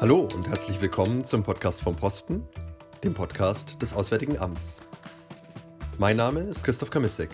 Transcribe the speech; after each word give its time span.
Hallo 0.00 0.28
und 0.34 0.48
herzlich 0.48 0.80
willkommen 0.80 1.24
zum 1.24 1.44
Podcast 1.44 1.80
vom 1.80 1.94
Posten, 1.94 2.46
dem 3.04 3.14
Podcast 3.14 3.80
des 3.80 3.94
Auswärtigen 3.94 4.36
Amts. 4.38 4.80
Mein 5.98 6.16
Name 6.16 6.40
ist 6.40 6.64
Christoph 6.64 6.90
Kamissek 6.90 7.30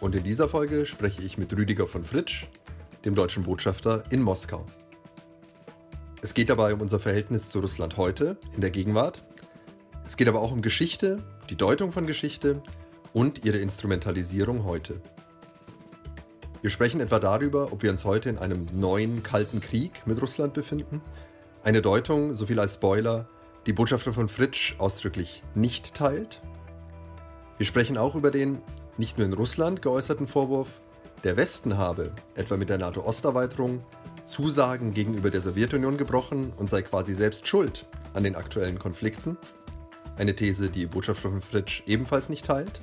und 0.00 0.14
in 0.14 0.22
dieser 0.22 0.48
Folge 0.48 0.86
spreche 0.86 1.22
ich 1.22 1.36
mit 1.36 1.52
Rüdiger 1.54 1.88
von 1.88 2.04
Fritsch, 2.04 2.46
dem 3.04 3.16
deutschen 3.16 3.42
Botschafter 3.42 4.04
in 4.10 4.22
Moskau. 4.22 4.64
Es 6.22 6.32
geht 6.32 6.48
dabei 6.48 6.72
um 6.72 6.80
unser 6.80 7.00
Verhältnis 7.00 7.50
zu 7.50 7.58
Russland 7.58 7.96
heute, 7.96 8.38
in 8.54 8.60
der 8.60 8.70
Gegenwart. 8.70 9.24
Es 10.06 10.16
geht 10.16 10.28
aber 10.28 10.40
auch 10.40 10.52
um 10.52 10.62
Geschichte, 10.62 11.22
die 11.50 11.56
Deutung 11.56 11.90
von 11.90 12.06
Geschichte 12.06 12.62
und 13.12 13.44
ihre 13.44 13.58
Instrumentalisierung 13.58 14.64
heute. 14.64 15.00
Wir 16.62 16.70
sprechen 16.70 17.00
etwa 17.00 17.18
darüber, 17.18 17.72
ob 17.72 17.82
wir 17.82 17.90
uns 17.90 18.04
heute 18.04 18.28
in 18.28 18.38
einem 18.38 18.66
neuen 18.72 19.22
Kalten 19.22 19.60
Krieg 19.60 20.06
mit 20.06 20.20
Russland 20.22 20.54
befinden. 20.54 21.00
Eine 21.66 21.82
Deutung, 21.82 22.32
so 22.32 22.46
viel 22.46 22.60
als 22.60 22.74
Spoiler, 22.74 23.26
die 23.66 23.72
Botschafter 23.72 24.12
von 24.12 24.28
Fritsch 24.28 24.76
ausdrücklich 24.78 25.42
nicht 25.56 25.94
teilt. 25.94 26.40
Wir 27.58 27.66
sprechen 27.66 27.98
auch 27.98 28.14
über 28.14 28.30
den 28.30 28.62
nicht 28.98 29.18
nur 29.18 29.26
in 29.26 29.32
Russland 29.32 29.82
geäußerten 29.82 30.28
Vorwurf, 30.28 30.68
der 31.24 31.36
Westen 31.36 31.76
habe, 31.76 32.12
etwa 32.36 32.56
mit 32.56 32.68
der 32.68 32.78
NATO-Osterweiterung, 32.78 33.82
Zusagen 34.28 34.94
gegenüber 34.94 35.28
der 35.28 35.40
Sowjetunion 35.40 35.96
gebrochen 35.96 36.52
und 36.56 36.70
sei 36.70 36.82
quasi 36.82 37.14
selbst 37.14 37.48
schuld 37.48 37.84
an 38.14 38.22
den 38.22 38.36
aktuellen 38.36 38.78
Konflikten. 38.78 39.36
Eine 40.18 40.36
These, 40.36 40.70
die 40.70 40.86
Botschafter 40.86 41.30
von 41.30 41.40
Fritsch 41.40 41.82
ebenfalls 41.86 42.28
nicht 42.28 42.46
teilt. 42.46 42.80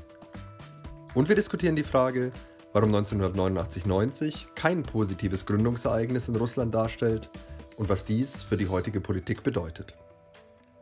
Und 1.13 1.29
wir 1.29 1.37
diskutieren 1.37 1.77
die 1.77 1.85
Frage, 1.85 2.31
warum 2.73 2.93
1989-90 2.93 4.47
kein 4.55 4.83
positives 4.83 5.45
Gründungsereignis 5.45 6.27
in 6.27 6.35
Russland 6.35 6.75
darstellt 6.75 7.29
und 7.77 7.89
was 7.89 8.05
dies 8.05 8.41
für 8.43 8.57
die 8.57 8.67
heutige 8.67 9.01
Politik 9.01 9.43
bedeutet. 9.43 9.93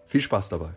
Viel 0.08 0.22
Spaß 0.22 0.50
dabei! 0.50 0.72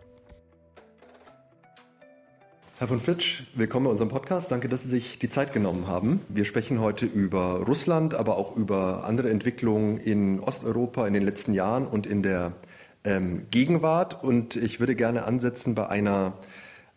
Herr 2.77 2.89
von 2.89 2.99
Fritsch, 2.99 3.43
willkommen 3.55 3.85
bei 3.85 3.91
unserem 3.91 4.09
Podcast. 4.09 4.51
Danke, 4.51 4.67
dass 4.67 4.83
Sie 4.83 4.89
sich 4.89 5.17
die 5.17 5.29
Zeit 5.29 5.53
genommen 5.53 5.87
haben. 5.87 6.19
Wir 6.27 6.43
sprechen 6.43 6.81
heute 6.81 7.05
über 7.05 7.63
Russland, 7.65 8.13
aber 8.13 8.37
auch 8.37 8.57
über 8.57 9.05
andere 9.05 9.29
Entwicklungen 9.29 9.97
in 9.97 10.41
Osteuropa 10.41 11.07
in 11.07 11.13
den 11.13 11.23
letzten 11.23 11.53
Jahren 11.53 11.87
und 11.87 12.05
in 12.05 12.21
der 12.21 12.51
ähm, 13.05 13.45
Gegenwart. 13.49 14.21
Und 14.25 14.57
ich 14.57 14.81
würde 14.81 14.93
gerne 14.93 15.23
ansetzen 15.23 15.73
bei 15.73 15.87
einer, 15.87 16.33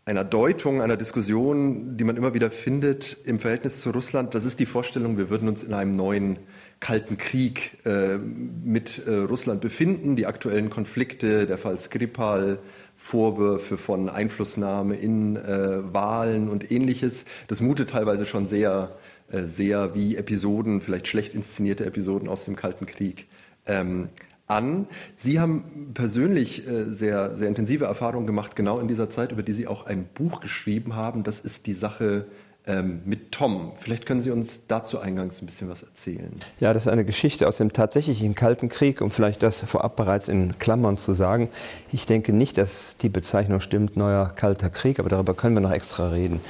einer 0.05 0.25
Deutung, 0.25 0.83
einer 0.83 0.97
Diskussion, 0.97 1.97
die 1.97 2.03
man 2.03 2.17
immer 2.17 2.35
wieder 2.35 2.51
findet 2.51 3.17
im 3.25 3.39
Verhältnis 3.39 3.81
zu 3.81 3.91
Russland. 3.91 4.35
Das 4.35 4.45
ist 4.45 4.59
die 4.59 4.67
Vorstellung, 4.67 5.17
wir 5.17 5.31
würden 5.31 5.49
uns 5.49 5.63
in 5.63 5.75
einem 5.75 5.95
neuen 5.95 6.41
Kalten 6.81 7.19
Krieg 7.19 7.79
äh, 7.85 8.19
mit 8.19 9.07
äh, 9.07 9.11
Russland 9.11 9.61
befinden. 9.61 10.17
Die 10.17 10.27
aktuellen 10.27 10.71
Konflikte, 10.71 11.47
der 11.47 11.59
Fall 11.59 11.79
Skripal, 11.81 12.59
Vorwürfe 12.97 13.77
von 13.77 14.09
Einflussnahme 14.09 14.97
in 14.97 15.37
äh, 15.37 15.93
Wahlen 15.93 16.49
und 16.49 16.71
ähnliches. 16.71 17.25
Das 17.49 17.61
mutet 17.61 17.91
teilweise 17.91 18.27
schon 18.27 18.47
sehr, 18.47 18.97
äh, 19.31 19.43
sehr 19.43 19.95
wie 19.95 20.17
Episoden, 20.17 20.81
vielleicht 20.81 21.09
schlecht 21.09 21.35
inszenierte 21.35 21.85
Episoden 21.85 22.29
aus 22.29 22.45
dem 22.45 22.57
Kalten 22.57 22.87
Krieg. 22.87 23.27
Ähm, 23.67 24.09
an. 24.49 24.87
Sie 25.17 25.41
haben 25.41 25.93
persönlich 25.95 26.67
äh, 26.67 26.85
sehr, 26.87 27.37
sehr 27.37 27.49
intensive 27.49 27.85
Erfahrungen 27.85 28.27
gemacht, 28.27 28.57
genau 28.57 28.81
in 28.81 28.89
dieser 28.89 29.11
Zeit, 29.11 29.33
über 29.33 29.43
die 29.43 29.53
Sie 29.53 29.67
auch 29.67 29.87
ein 29.87 30.09
Buch 30.15 30.41
geschrieben 30.41 30.97
haben. 30.97 31.23
Das 31.23 31.41
ist 31.41 31.67
die 31.67 31.73
Sache 31.73 32.27
ähm, 32.69 33.01
mit 33.05 33.33
Tom. 33.33 33.73
Vielleicht 33.79 34.07
können 34.07 34.21
Sie 34.21 34.31
uns 34.31 34.61
dazu 34.69 35.01
eingangs 35.01 35.43
ein 35.43 35.47
bisschen 35.47 35.69
was 35.69 35.83
erzählen. 35.83 36.31
Ja, 36.61 36.73
das 36.73 36.85
ist 36.85 36.93
eine 36.93 37.05
Geschichte 37.05 37.49
aus 37.49 37.57
dem 37.57 37.73
tatsächlichen 37.73 38.35
Kalten 38.35 38.69
Krieg, 38.69 39.01
um 39.01 39.11
vielleicht 39.11 39.43
das 39.43 39.63
vorab 39.65 39.97
bereits 39.97 40.29
in 40.29 40.59
Klammern 40.59 40.99
zu 40.99 41.15
sagen. 41.15 41.49
Ich 41.91 42.07
denke 42.07 42.33
nicht, 42.33 42.59
dass 42.59 42.97
die 42.97 43.09
Bezeichnung 43.09 43.61
stimmt, 43.61 43.97
neuer 43.97 44.27
Kalter 44.35 44.71
Krieg, 44.71 45.01
aber 45.01 45.09
darüber 45.09 45.35
können 45.35 45.57
wir 45.57 45.61
noch 45.61 45.73
extra 45.73 46.11
reden. 46.11 46.41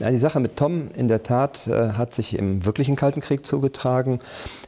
Ja, 0.00 0.10
die 0.10 0.18
Sache 0.18 0.40
mit 0.40 0.56
Tom 0.56 0.88
in 0.96 1.08
der 1.08 1.22
Tat 1.22 1.66
äh, 1.66 1.92
hat 1.92 2.14
sich 2.14 2.36
im 2.36 2.64
wirklichen 2.66 2.96
Kalten 2.96 3.20
Krieg 3.20 3.46
zugetragen. 3.46 4.20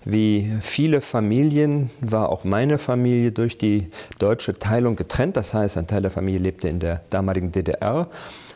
Wie 0.04 0.53
viele 0.60 1.00
Familien 1.00 1.91
war 2.00 2.28
auch 2.28 2.44
meine 2.44 2.78
Familie 2.78 3.32
durch 3.32 3.59
die 3.59 3.88
deutsche 4.19 4.54
Teilung 4.54 4.94
getrennt. 4.97 5.37
Das 5.37 5.54
heißt, 5.54 5.78
ein 5.78 5.87
Teil 5.87 6.03
der 6.03 6.10
Familie 6.10 6.41
lebte 6.41 6.69
in 6.69 6.81
der 6.81 7.00
damaligen 7.10 7.50
DDR 7.50 8.09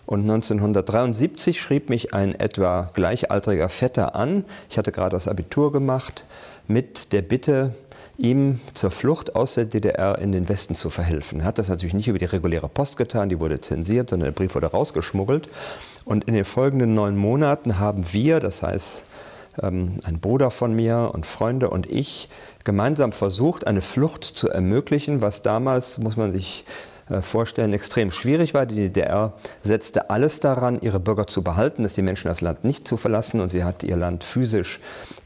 und 0.06 0.20
1973 0.20 1.60
schrieb 1.60 1.90
mich 1.90 2.14
ein 2.14 2.34
etwa 2.38 2.90
gleichaltriger 2.94 3.68
Vetter 3.68 4.14
an. 4.14 4.44
Ich 4.70 4.78
hatte 4.78 4.92
gerade 4.92 5.10
das 5.16 5.28
Abitur 5.28 5.72
gemacht 5.72 6.24
mit 6.68 7.12
der 7.12 7.22
Bitte, 7.22 7.74
ihm 8.18 8.60
zur 8.72 8.90
Flucht 8.90 9.36
aus 9.36 9.54
der 9.54 9.66
DDR 9.66 10.18
in 10.18 10.32
den 10.32 10.48
Westen 10.48 10.74
zu 10.74 10.90
verhelfen. 10.90 11.40
Er 11.40 11.46
hat 11.46 11.58
das 11.58 11.68
natürlich 11.68 11.94
nicht 11.94 12.08
über 12.08 12.18
die 12.18 12.24
reguläre 12.24 12.68
Post 12.68 12.96
getan, 12.96 13.28
die 13.28 13.40
wurde 13.40 13.60
zensiert, 13.60 14.08
sondern 14.10 14.28
der 14.28 14.32
Brief 14.32 14.54
wurde 14.54 14.68
rausgeschmuggelt. 14.68 15.48
Und 16.04 16.24
in 16.24 16.34
den 16.34 16.44
folgenden 16.44 16.94
neun 16.94 17.16
Monaten 17.16 17.78
haben 17.78 18.12
wir, 18.12 18.40
das 18.40 18.62
heißt 18.62 19.04
ähm, 19.62 19.98
ein 20.04 20.20
Bruder 20.20 20.50
von 20.50 20.74
mir 20.74 21.10
und 21.12 21.26
Freunde 21.26 21.68
und 21.68 21.90
ich, 21.90 22.28
gemeinsam 22.64 23.12
versucht, 23.12 23.66
eine 23.66 23.80
Flucht 23.80 24.24
zu 24.24 24.48
ermöglichen, 24.48 25.20
was 25.20 25.42
damals, 25.42 25.98
muss 25.98 26.16
man 26.16 26.32
sich 26.32 26.64
vorstellen, 27.20 27.72
extrem 27.72 28.10
schwierig 28.10 28.52
war. 28.52 28.66
Die 28.66 28.74
DDR 28.74 29.34
setzte 29.62 30.10
alles 30.10 30.40
daran, 30.40 30.80
ihre 30.80 30.98
Bürger 30.98 31.26
zu 31.26 31.42
behalten, 31.42 31.84
dass 31.84 31.94
die 31.94 32.02
Menschen 32.02 32.28
das 32.28 32.40
Land 32.40 32.64
nicht 32.64 32.88
zu 32.88 32.96
verlassen 32.96 33.40
und 33.40 33.50
sie 33.50 33.62
hat 33.62 33.84
ihr 33.84 33.96
Land 33.96 34.24
physisch 34.24 34.80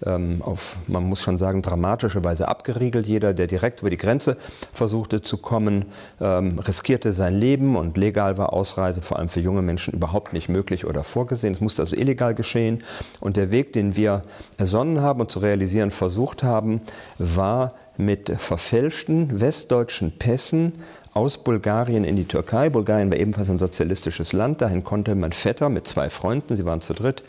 ähm, 0.04 0.42
auf, 0.42 0.78
man 0.86 1.04
muss 1.04 1.22
schon 1.22 1.38
sagen, 1.38 1.62
dramatische 1.62 2.22
Weise 2.22 2.48
abgeriegelt. 2.48 3.06
Jeder, 3.06 3.32
der 3.32 3.46
direkt 3.46 3.80
über 3.80 3.90
die 3.90 3.96
Grenze 3.96 4.36
versuchte 4.72 5.22
zu 5.22 5.38
kommen, 5.38 5.86
ähm, 6.20 6.58
riskierte 6.58 7.12
sein 7.12 7.34
Leben 7.34 7.76
und 7.76 7.96
legal 7.96 8.36
war 8.36 8.52
Ausreise 8.52 9.00
vor 9.00 9.18
allem 9.18 9.28
für 9.28 9.40
junge 9.40 9.62
Menschen 9.62 9.94
überhaupt 9.94 10.32
nicht 10.32 10.48
möglich 10.48 10.84
oder 10.84 11.02
vorgesehen. 11.02 11.54
Es 11.54 11.60
musste 11.60 11.82
also 11.82 11.96
illegal 11.96 12.34
geschehen 12.34 12.82
und 13.20 13.36
der 13.36 13.50
Weg, 13.50 13.72
den 13.72 13.96
wir 13.96 14.22
ersonnen 14.58 15.00
haben 15.00 15.20
und 15.20 15.30
zu 15.30 15.38
realisieren 15.38 15.90
versucht 15.90 16.42
haben, 16.42 16.82
war 17.18 17.74
mit 17.96 18.32
verfälschten 18.38 19.40
westdeutschen 19.40 20.12
Pässen 20.18 20.72
aus 21.12 21.38
Bulgarien 21.38 22.04
in 22.04 22.16
die 22.16 22.26
Türkei. 22.26 22.70
Bulgarien 22.70 23.10
war 23.10 23.18
ebenfalls 23.18 23.50
ein 23.50 23.58
sozialistisches 23.58 24.32
Land. 24.32 24.60
Dahin 24.60 24.84
konnte 24.84 25.14
mein 25.14 25.32
Vetter 25.32 25.68
mit 25.68 25.86
zwei 25.86 26.10
Freunden, 26.10 26.56
sie 26.56 26.64
waren 26.64 26.80
zu 26.80 26.94
dritt, 26.94 27.24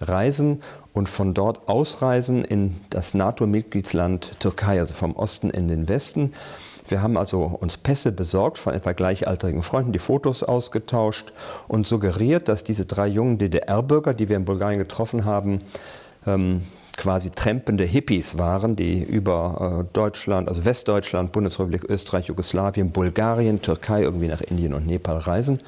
reisen 0.00 0.62
und 0.92 1.08
von 1.08 1.34
dort 1.34 1.68
ausreisen 1.68 2.44
in 2.44 2.76
das 2.90 3.14
NATO-Mitgliedsland 3.14 4.40
Türkei, 4.40 4.78
also 4.78 4.94
vom 4.94 5.14
Osten 5.14 5.50
in 5.50 5.68
den 5.68 5.88
Westen. 5.88 6.32
Wir 6.88 7.02
haben 7.02 7.16
also 7.16 7.42
uns 7.44 7.76
Pässe 7.76 8.10
besorgt 8.10 8.58
von 8.58 8.74
etwa 8.74 8.92
gleichaltrigen 8.92 9.62
Freunden, 9.62 9.92
die 9.92 10.00
Fotos 10.00 10.42
ausgetauscht 10.42 11.32
und 11.68 11.86
suggeriert, 11.86 12.48
dass 12.48 12.64
diese 12.64 12.84
drei 12.84 13.06
jungen 13.06 13.38
DDR-Bürger, 13.38 14.12
die 14.12 14.28
wir 14.28 14.36
in 14.36 14.44
Bulgarien 14.44 14.78
getroffen 14.80 15.24
haben, 15.24 15.60
ähm, 16.26 16.62
quasi 17.00 17.30
trempende 17.30 17.84
Hippies 17.84 18.36
waren, 18.36 18.76
die 18.76 19.02
über 19.02 19.80
äh, 19.80 19.92
Deutschland, 19.94 20.48
also 20.48 20.66
Westdeutschland, 20.66 21.32
Bundesrepublik 21.32 21.84
Österreich, 21.88 22.26
Jugoslawien, 22.26 22.92
Bulgarien, 22.92 23.62
Türkei, 23.62 24.02
irgendwie 24.02 24.28
nach 24.28 24.42
Indien 24.42 24.74
und 24.74 24.86
Nepal 24.86 25.16
reisen. 25.16 25.60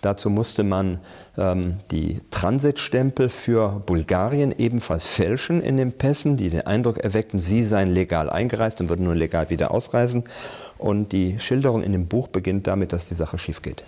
Dazu 0.00 0.30
musste 0.30 0.64
man 0.64 1.00
ähm, 1.36 1.74
die 1.90 2.20
Transitstempel 2.30 3.28
für 3.28 3.82
Bulgarien 3.84 4.54
ebenfalls 4.56 5.06
fälschen 5.06 5.60
in 5.60 5.76
den 5.76 5.92
Pässen, 5.92 6.38
die 6.38 6.48
den 6.48 6.66
Eindruck 6.66 6.96
erweckten, 6.96 7.38
sie 7.38 7.64
seien 7.64 7.92
legal 7.92 8.30
eingereist 8.30 8.80
und 8.80 8.88
würden 8.88 9.04
nun 9.04 9.16
legal 9.16 9.50
wieder 9.50 9.72
ausreisen. 9.72 10.24
Und 10.78 11.12
die 11.12 11.38
Schilderung 11.38 11.82
in 11.82 11.92
dem 11.92 12.06
Buch 12.06 12.28
beginnt 12.28 12.66
damit, 12.66 12.94
dass 12.94 13.04
die 13.04 13.14
Sache 13.14 13.36
schief 13.36 13.60
geht. 13.60 13.84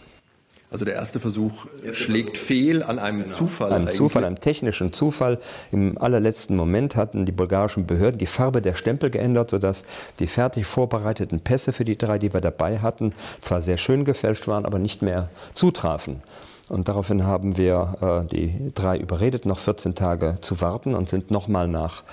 Also 0.70 0.84
der 0.84 0.94
erste 0.94 1.18
Versuch 1.18 1.66
schlägt 1.92 2.38
fehl 2.38 2.84
an 2.84 3.00
einem 3.00 3.24
genau. 3.24 3.34
Zufall. 3.34 3.72
Einem 3.72 3.90
Zufall, 3.90 4.24
einem 4.24 4.38
technischen 4.38 4.92
Zufall. 4.92 5.38
Im 5.72 5.98
allerletzten 5.98 6.56
Moment 6.56 6.94
hatten 6.94 7.26
die 7.26 7.32
bulgarischen 7.32 7.86
Behörden 7.86 8.18
die 8.18 8.26
Farbe 8.26 8.62
der 8.62 8.74
Stempel 8.74 9.10
geändert, 9.10 9.50
sodass 9.50 9.84
die 10.20 10.28
fertig 10.28 10.66
vorbereiteten 10.66 11.40
Pässe 11.40 11.72
für 11.72 11.84
die 11.84 11.98
drei, 11.98 12.18
die 12.18 12.32
wir 12.32 12.40
dabei 12.40 12.78
hatten, 12.78 13.12
zwar 13.40 13.62
sehr 13.62 13.78
schön 13.78 14.04
gefälscht 14.04 14.46
waren, 14.46 14.64
aber 14.64 14.78
nicht 14.78 15.02
mehr 15.02 15.28
zutrafen. 15.54 16.22
Und 16.68 16.86
daraufhin 16.86 17.24
haben 17.24 17.58
wir 17.58 18.22
äh, 18.24 18.28
die 18.28 18.72
drei 18.72 18.96
überredet, 18.96 19.46
noch 19.46 19.58
14 19.58 19.96
Tage 19.96 20.38
zu 20.40 20.60
warten 20.60 20.94
und 20.94 21.10
sind 21.10 21.32
nochmal 21.32 21.66
nach 21.66 22.04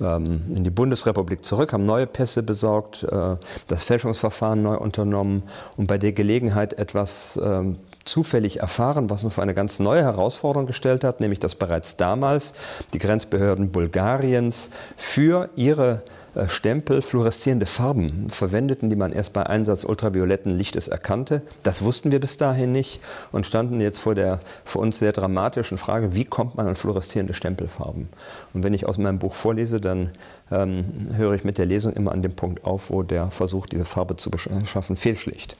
ähm, 0.00 0.44
in 0.54 0.64
die 0.64 0.70
Bundesrepublik 0.70 1.44
zurück, 1.44 1.74
haben 1.74 1.84
neue 1.84 2.06
Pässe 2.06 2.42
besorgt, 2.42 3.02
äh, 3.02 3.36
das 3.66 3.84
Fälschungsverfahren 3.84 4.62
neu 4.62 4.76
unternommen 4.78 5.42
und 5.76 5.86
bei 5.86 5.98
der 5.98 6.12
Gelegenheit 6.12 6.78
etwas 6.78 7.38
ähm, 7.42 7.78
zufällig 8.06 8.60
erfahren, 8.60 9.10
was 9.10 9.24
uns 9.24 9.34
für 9.34 9.42
eine 9.42 9.54
ganz 9.54 9.78
neue 9.78 10.02
Herausforderung 10.02 10.66
gestellt 10.66 11.04
hat, 11.04 11.20
nämlich 11.20 11.40
dass 11.40 11.54
bereits 11.54 11.96
damals 11.96 12.54
die 12.92 12.98
Grenzbehörden 12.98 13.70
Bulgariens 13.70 14.70
für 14.96 15.50
ihre 15.56 16.02
Stempel 16.48 17.02
fluoreszierende 17.02 17.66
Farben 17.66 18.28
verwendeten, 18.30 18.90
die 18.90 18.96
man 18.96 19.12
erst 19.12 19.32
bei 19.32 19.44
Einsatz 19.44 19.84
ultravioletten 19.84 20.50
Lichtes 20.56 20.88
erkannte. 20.88 21.42
Das 21.62 21.82
wussten 21.82 22.12
wir 22.12 22.20
bis 22.20 22.36
dahin 22.36 22.72
nicht 22.72 23.00
und 23.32 23.46
standen 23.46 23.80
jetzt 23.80 23.98
vor 23.98 24.14
der 24.14 24.40
für 24.64 24.78
uns 24.78 24.98
sehr 24.98 25.12
dramatischen 25.12 25.78
Frage, 25.78 26.14
wie 26.14 26.24
kommt 26.24 26.56
man 26.56 26.66
an 26.66 26.76
fluoreszierende 26.76 27.34
Stempelfarben? 27.34 28.08
Und 28.52 28.64
wenn 28.64 28.74
ich 28.74 28.86
aus 28.86 28.98
meinem 28.98 29.18
Buch 29.18 29.34
vorlese, 29.34 29.80
dann 29.80 30.10
ähm, 30.50 30.84
höre 31.14 31.34
ich 31.34 31.44
mit 31.44 31.58
der 31.58 31.66
Lesung 31.66 31.92
immer 31.92 32.12
an 32.12 32.22
dem 32.22 32.34
Punkt 32.34 32.64
auf, 32.64 32.90
wo 32.90 33.02
der 33.02 33.30
Versuch, 33.30 33.66
diese 33.66 33.84
Farbe 33.84 34.16
zu 34.16 34.30
beschaffen, 34.30 34.96
fehlschlägt. 34.96 35.56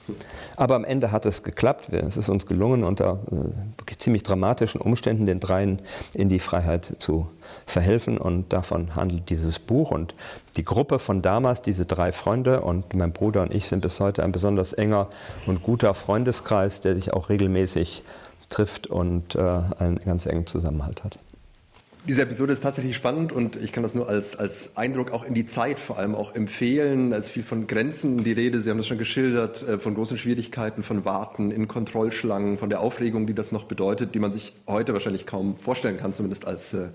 Aber 0.55 0.75
am 0.75 0.85
Ende 0.85 1.11
hat 1.11 1.25
es 1.25 1.43
geklappt. 1.43 1.89
Es 1.89 2.17
ist 2.17 2.29
uns 2.29 2.45
gelungen, 2.45 2.83
unter 2.83 3.19
äh, 3.31 3.97
ziemlich 3.97 4.23
dramatischen 4.23 4.79
Umständen 4.79 5.25
den 5.25 5.39
dreien 5.39 5.79
in 6.13 6.29
die 6.29 6.39
Freiheit 6.39 6.95
zu 6.99 7.27
verhelfen. 7.65 8.17
Und 8.17 8.53
davon 8.53 8.95
handelt 8.95 9.29
dieses 9.29 9.59
Buch. 9.59 9.91
Und 9.91 10.13
die 10.55 10.65
Gruppe 10.65 10.99
von 10.99 11.21
damals, 11.21 11.61
diese 11.61 11.85
drei 11.85 12.11
Freunde 12.11 12.61
und 12.61 12.95
mein 12.95 13.11
Bruder 13.11 13.41
und 13.43 13.53
ich 13.53 13.67
sind 13.67 13.81
bis 13.81 13.99
heute 13.99 14.23
ein 14.23 14.31
besonders 14.31 14.73
enger 14.73 15.07
und 15.45 15.63
guter 15.63 15.93
Freundeskreis, 15.93 16.81
der 16.81 16.95
sich 16.95 17.13
auch 17.13 17.29
regelmäßig 17.29 18.03
trifft 18.49 18.87
und 18.87 19.35
äh, 19.35 19.39
einen 19.39 19.99
ganz 20.05 20.25
engen 20.25 20.47
Zusammenhalt 20.47 21.03
hat. 21.03 21.17
Diese 22.07 22.21
Episode 22.21 22.53
ist 22.53 22.63
tatsächlich 22.63 22.95
spannend 22.95 23.33
und 23.33 23.57
ich 23.57 23.73
kann 23.73 23.83
das 23.83 23.93
nur 23.93 24.07
als, 24.07 24.37
als 24.37 24.77
Eindruck 24.77 25.11
auch 25.11 25.25
in 25.25 25.33
die 25.33 25.45
Zeit 25.45 25.77
vor 25.77 25.97
allem 25.97 26.15
auch 26.15 26.35
empfehlen. 26.35 27.11
Es 27.11 27.29
viel 27.29 27.43
von 27.43 27.67
Grenzen 27.67 28.23
die 28.23 28.31
Rede, 28.31 28.61
Sie 28.61 28.69
haben 28.69 28.77
das 28.77 28.87
schon 28.87 28.97
geschildert, 28.97 29.67
äh, 29.67 29.77
von 29.77 29.93
großen 29.93 30.17
Schwierigkeiten, 30.17 30.83
von 30.83 31.03
Warten 31.03 31.51
in 31.51 31.67
Kontrollschlangen, 31.67 32.59
von 32.59 32.69
der 32.69 32.79
Aufregung, 32.79 33.27
die 33.27 33.33
das 33.33 33.51
noch 33.51 33.65
bedeutet, 33.65 34.15
die 34.15 34.19
man 34.19 34.31
sich 34.31 34.53
heute 34.67 34.93
wahrscheinlich 34.93 35.25
kaum 35.25 35.57
vorstellen 35.57 35.97
kann, 35.97 36.13
zumindest 36.13 36.47
als, 36.47 36.73
äh, 36.73 36.87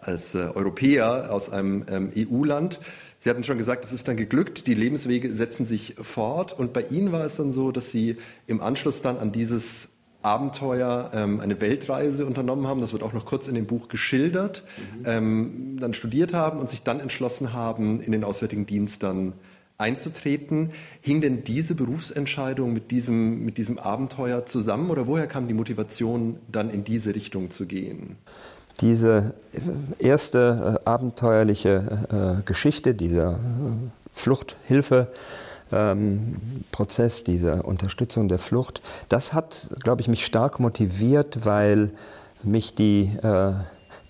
als 0.00 0.34
äh, 0.34 0.48
Europäer 0.54 1.30
aus 1.30 1.50
einem 1.50 1.84
ähm, 1.90 2.10
EU-Land. 2.16 2.80
Sie 3.20 3.28
hatten 3.28 3.44
schon 3.44 3.58
gesagt, 3.58 3.84
es 3.84 3.92
ist 3.92 4.08
dann 4.08 4.16
geglückt, 4.16 4.66
die 4.66 4.74
Lebenswege 4.74 5.34
setzen 5.34 5.66
sich 5.66 5.96
fort 6.00 6.58
und 6.58 6.72
bei 6.72 6.80
Ihnen 6.88 7.12
war 7.12 7.26
es 7.26 7.36
dann 7.36 7.52
so, 7.52 7.70
dass 7.70 7.90
Sie 7.90 8.16
im 8.46 8.62
Anschluss 8.62 9.02
dann 9.02 9.18
an 9.18 9.30
dieses 9.30 9.90
Abenteuer, 10.24 11.10
ähm, 11.14 11.40
eine 11.40 11.60
Weltreise 11.60 12.26
unternommen 12.26 12.66
haben. 12.66 12.80
Das 12.80 12.92
wird 12.92 13.02
auch 13.02 13.12
noch 13.12 13.26
kurz 13.26 13.48
in 13.48 13.54
dem 13.54 13.66
Buch 13.66 13.88
geschildert. 13.88 14.62
Mhm. 14.76 15.04
Ähm, 15.06 15.76
dann 15.80 15.94
studiert 15.94 16.32
haben 16.32 16.58
und 16.58 16.70
sich 16.70 16.82
dann 16.82 17.00
entschlossen 17.00 17.52
haben, 17.52 18.00
in 18.00 18.12
den 18.12 18.24
Auswärtigen 18.24 18.66
Dienst 18.66 19.02
dann 19.02 19.34
einzutreten. 19.76 20.70
Hing 21.00 21.20
denn 21.20 21.44
diese 21.44 21.74
Berufsentscheidung 21.74 22.72
mit 22.72 22.90
diesem, 22.90 23.44
mit 23.44 23.58
diesem 23.58 23.78
Abenteuer 23.78 24.46
zusammen 24.46 24.90
oder 24.90 25.06
woher 25.06 25.26
kam 25.26 25.48
die 25.48 25.54
Motivation, 25.54 26.38
dann 26.50 26.70
in 26.70 26.84
diese 26.84 27.14
Richtung 27.14 27.50
zu 27.50 27.66
gehen? 27.66 28.16
Diese 28.80 29.34
erste 29.98 30.80
äh, 30.84 30.88
abenteuerliche 30.88 32.38
äh, 32.40 32.42
Geschichte, 32.44 32.94
diese 32.94 33.20
äh, 33.20 33.90
Fluchthilfe, 34.12 35.08
ähm, 35.74 36.36
Prozess, 36.70 37.24
diese 37.24 37.62
Unterstützung 37.62 38.28
der 38.28 38.38
Flucht, 38.38 38.80
das 39.08 39.32
hat, 39.32 39.70
glaube 39.82 40.00
ich, 40.00 40.08
mich 40.08 40.24
stark 40.24 40.60
motiviert, 40.60 41.44
weil 41.44 41.90
mich 42.42 42.74
die 42.74 43.10
äh, 43.22 43.52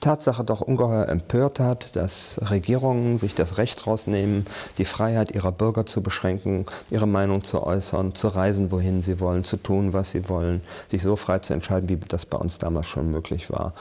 Tatsache 0.05 0.45
doch 0.45 0.61
ungeheuer 0.61 1.09
empört 1.09 1.61
hat, 1.61 1.97
dass 1.97 2.39
Regierungen 2.51 3.17
sich 3.17 3.35
das 3.35 3.57
Recht 3.57 3.87
rausnehmen, 3.87 4.47
die 4.77 4.85
Freiheit 4.85 5.33
ihrer 5.33 5.51
Bürger 5.51 5.87
zu 5.87 6.03
beschränken, 6.03 6.67
ihre 6.91 7.07
Meinung 7.09 7.43
zu 7.43 7.63
äußern, 7.63 8.15
zu 8.15 8.29
reisen, 8.29 8.71
wohin 8.71 9.03
sie 9.03 9.19
wollen, 9.19 9.45
zu 9.45 9.57
tun, 9.57 9.95
was 9.95 10.11
sie 10.11 10.29
wollen, 10.29 10.61
sich 10.89 11.03
so 11.03 11.17
frei 11.17 11.39
zu 11.39 11.55
entscheiden, 11.55 11.89
wie 11.89 11.97
das 11.97 12.27
bei 12.27 12.37
uns 12.37 12.59
damals 12.59 12.87
schon 12.87 13.11
möglich 13.11 13.51
war. 13.51 13.73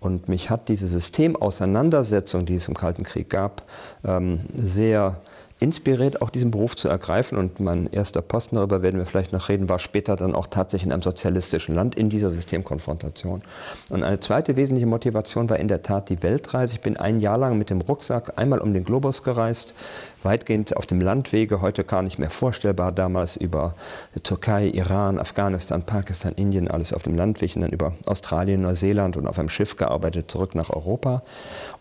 Und 0.00 0.28
mich 0.28 0.50
hat 0.50 0.68
diese 0.68 0.86
Systemauseinandersetzung, 0.86 2.44
die 2.44 2.56
es 2.56 2.68
im 2.68 2.74
Kalten 2.74 3.04
Krieg 3.04 3.30
gab, 3.30 3.62
ähm, 4.04 4.40
sehr 4.54 5.16
inspiriert, 5.60 6.22
auch 6.22 6.30
diesen 6.30 6.50
Beruf 6.50 6.74
zu 6.74 6.88
ergreifen. 6.88 7.36
Und 7.36 7.60
mein 7.60 7.86
erster 7.92 8.22
Posten, 8.22 8.56
darüber 8.56 8.82
werden 8.82 8.98
wir 8.98 9.06
vielleicht 9.06 9.32
noch 9.32 9.48
reden, 9.50 9.68
war 9.68 9.78
später 9.78 10.16
dann 10.16 10.34
auch 10.34 10.46
tatsächlich 10.46 10.86
in 10.86 10.92
einem 10.92 11.02
sozialistischen 11.02 11.74
Land 11.74 11.94
in 11.94 12.08
dieser 12.08 12.30
Systemkonfrontation. 12.30 13.42
Und 13.90 14.02
eine 14.02 14.20
zweite 14.20 14.56
wesentliche 14.56 14.86
Motivation 14.86 15.50
war 15.50 15.58
in 15.58 15.68
der 15.68 15.82
Tat 15.82 16.08
die 16.08 16.22
Weltreise. 16.22 16.74
Ich 16.74 16.80
bin 16.80 16.96
ein 16.96 17.20
Jahr 17.20 17.38
lang 17.38 17.58
mit 17.58 17.68
dem 17.68 17.82
Rucksack 17.82 18.32
einmal 18.36 18.60
um 18.60 18.72
den 18.72 18.84
Globus 18.84 19.22
gereist, 19.22 19.74
weitgehend 20.22 20.76
auf 20.76 20.86
dem 20.86 21.00
Landwege, 21.00 21.60
heute 21.60 21.84
gar 21.84 22.02
nicht 22.02 22.18
mehr 22.18 22.30
vorstellbar, 22.30 22.92
damals 22.92 23.36
über 23.36 23.74
Türkei, 24.22 24.68
Iran, 24.68 25.18
Afghanistan, 25.18 25.82
Pakistan, 25.82 26.32
Indien, 26.36 26.68
alles 26.68 26.92
auf 26.92 27.02
dem 27.02 27.14
Landweg 27.14 27.56
und 27.56 27.62
dann 27.62 27.70
über 27.70 27.94
Australien, 28.06 28.62
Neuseeland 28.62 29.16
und 29.16 29.26
auf 29.26 29.38
einem 29.38 29.48
Schiff 29.48 29.76
gearbeitet, 29.76 30.30
zurück 30.30 30.54
nach 30.54 30.70
Europa. 30.70 31.22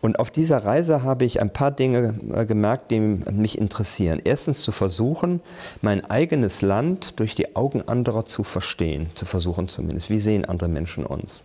Und 0.02 0.20
auf 0.20 0.32
dieser 0.32 0.66
Reise 0.66 1.04
habe 1.04 1.26
ich 1.26 1.42
ein 1.42 1.52
paar 1.52 1.72
Dinge 1.72 2.16
äh, 2.34 2.46
gemerkt, 2.46 2.92
die 2.92 3.00
mich 3.00 3.58
interessieren. 3.70 4.20
Erstens 4.24 4.64
zu 4.64 4.72
versuchen, 4.72 5.42
mein 5.84 6.10
eigenes 6.10 6.64
Land 6.64 7.20
durch 7.20 7.36
die 7.36 7.56
Augen 7.56 7.88
anderer 7.88 8.26
zu 8.26 8.44
verstehen, 8.44 9.08
zu 9.14 9.26
versuchen 9.26 9.68
zumindest. 9.68 10.10
Wie 10.10 10.20
sehen 10.20 10.46
andere 10.46 10.70
Menschen 10.70 11.06
uns? 11.06 11.44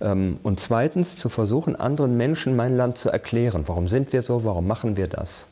Ähm, 0.00 0.38
und 0.42 0.58
zweitens 0.58 1.16
zu 1.16 1.28
versuchen, 1.28 1.76
anderen 1.76 2.16
Menschen 2.16 2.56
mein 2.56 2.76
Land 2.76 2.96
zu 2.96 3.10
erklären. 3.10 3.64
Warum 3.66 3.88
sind 3.88 4.14
wir 4.14 4.22
so? 4.22 4.44
Warum 4.44 4.66
machen 4.66 4.96
wir 4.96 5.06
das? 5.06 5.48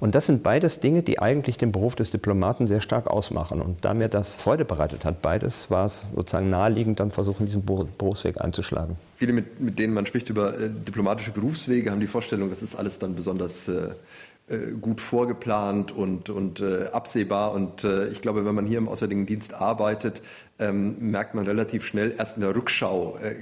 Und 0.00 0.16
das 0.16 0.26
sind 0.26 0.42
beides 0.42 0.80
Dinge, 0.80 1.02
die 1.02 1.20
eigentlich 1.20 1.56
den 1.56 1.70
Beruf 1.70 1.94
des 1.94 2.10
Diplomaten 2.10 2.66
sehr 2.66 2.80
stark 2.80 3.06
ausmachen. 3.06 3.62
Und 3.62 3.84
da 3.84 3.94
mir 3.94 4.08
das 4.08 4.34
Freude 4.36 4.64
bereitet 4.64 5.04
hat, 5.04 5.22
beides 5.22 5.70
war 5.70 5.86
es 5.86 6.08
sozusagen 6.14 6.50
naheliegend, 6.50 7.00
dann 7.00 7.12
versuchen, 7.12 7.46
diesen 7.46 7.64
Berufsweg 7.64 8.40
einzuschlagen. 8.40 8.96
Viele, 9.16 9.32
mit, 9.32 9.60
mit 9.60 9.78
denen 9.78 9.94
man 9.94 10.04
spricht 10.04 10.28
über 10.28 10.58
äh, 10.58 10.68
diplomatische 10.68 11.30
Berufswege, 11.30 11.90
haben 11.90 12.00
die 12.00 12.08
Vorstellung, 12.08 12.50
das 12.50 12.62
ist 12.62 12.74
alles 12.74 12.98
dann 12.98 13.14
besonders 13.14 13.68
äh, 13.68 13.90
gut 14.80 15.00
vorgeplant 15.00 15.90
und, 15.90 16.28
und 16.28 16.60
äh, 16.60 16.88
absehbar. 16.92 17.52
Und 17.52 17.82
äh, 17.84 18.08
ich 18.08 18.20
glaube, 18.20 18.44
wenn 18.44 18.54
man 18.54 18.66
hier 18.66 18.78
im 18.78 18.88
Auswärtigen 18.88 19.24
Dienst 19.24 19.54
arbeitet, 19.54 20.20
ähm, 20.58 21.10
merkt 21.10 21.34
man 21.34 21.46
relativ 21.46 21.86
schnell, 21.86 22.14
erst 22.16 22.36
in 22.36 22.42
der 22.42 22.54
Rückschau 22.54 23.18
äh, 23.22 23.34